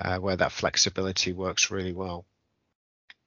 uh, 0.00 0.18
where 0.18 0.36
that 0.36 0.52
flexibility 0.52 1.32
works 1.32 1.70
really 1.70 1.92
well. 1.92 2.24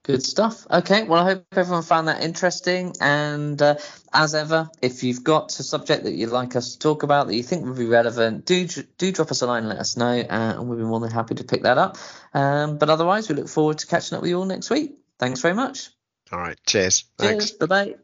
Good 0.07 0.23
stuff. 0.23 0.65
Okay, 0.71 1.03
well, 1.03 1.21
I 1.21 1.33
hope 1.33 1.45
everyone 1.51 1.83
found 1.83 2.07
that 2.07 2.23
interesting. 2.23 2.93
And 3.01 3.61
uh, 3.61 3.75
as 4.13 4.35
ever, 4.35 4.69
if 4.81 5.03
you've 5.03 5.21
got 5.21 5.59
a 5.59 5.63
subject 5.63 6.05
that 6.05 6.13
you'd 6.13 6.29
like 6.29 6.55
us 6.55 6.73
to 6.73 6.79
talk 6.79 7.03
about 7.03 7.27
that 7.27 7.35
you 7.35 7.43
think 7.43 7.65
would 7.65 7.77
be 7.77 7.87
relevant, 7.87 8.45
do 8.45 8.65
do 8.65 9.11
drop 9.11 9.31
us 9.31 9.41
a 9.41 9.47
line 9.47 9.63
and 9.63 9.69
let 9.69 9.79
us 9.79 9.97
know, 9.97 10.17
uh, 10.17 10.25
and 10.29 10.69
we'll 10.69 10.77
be 10.77 10.85
more 10.85 11.01
than 11.01 11.11
happy 11.11 11.35
to 11.35 11.43
pick 11.43 11.63
that 11.63 11.77
up. 11.77 11.97
Um, 12.33 12.77
but 12.77 12.89
otherwise, 12.89 13.27
we 13.27 13.35
look 13.35 13.49
forward 13.49 13.79
to 13.79 13.87
catching 13.87 14.15
up 14.15 14.21
with 14.21 14.29
you 14.29 14.39
all 14.39 14.45
next 14.45 14.69
week. 14.69 14.95
Thanks 15.19 15.41
very 15.41 15.55
much. 15.55 15.89
All 16.31 16.39
right. 16.39 16.57
Cheers. 16.65 17.03
Thanks. 17.17 17.51
Cheers. 17.51 17.57
Bye 17.57 17.65
bye. 17.65 17.95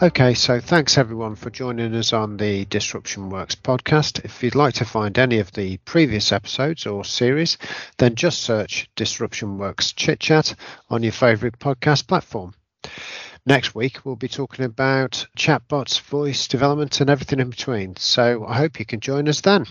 Okay, 0.00 0.34
so 0.34 0.60
thanks 0.60 0.96
everyone 0.96 1.34
for 1.34 1.50
joining 1.50 1.92
us 1.96 2.12
on 2.12 2.36
the 2.36 2.64
Disruption 2.66 3.30
Works 3.30 3.56
podcast. 3.56 4.24
If 4.24 4.44
you'd 4.44 4.54
like 4.54 4.74
to 4.74 4.84
find 4.84 5.18
any 5.18 5.40
of 5.40 5.50
the 5.50 5.78
previous 5.78 6.30
episodes 6.30 6.86
or 6.86 7.04
series, 7.04 7.58
then 7.96 8.14
just 8.14 8.38
search 8.44 8.88
Disruption 8.94 9.58
Works 9.58 9.92
Chit 9.92 10.20
Chat 10.20 10.54
on 10.88 11.02
your 11.02 11.10
favourite 11.10 11.58
podcast 11.58 12.06
platform. 12.06 12.54
Next 13.44 13.74
week, 13.74 14.04
we'll 14.04 14.14
be 14.14 14.28
talking 14.28 14.64
about 14.64 15.26
chatbots, 15.36 16.00
voice 16.00 16.46
development, 16.46 17.00
and 17.00 17.10
everything 17.10 17.40
in 17.40 17.50
between. 17.50 17.96
So 17.96 18.46
I 18.46 18.54
hope 18.54 18.78
you 18.78 18.86
can 18.86 19.00
join 19.00 19.28
us 19.28 19.40
then. 19.40 19.66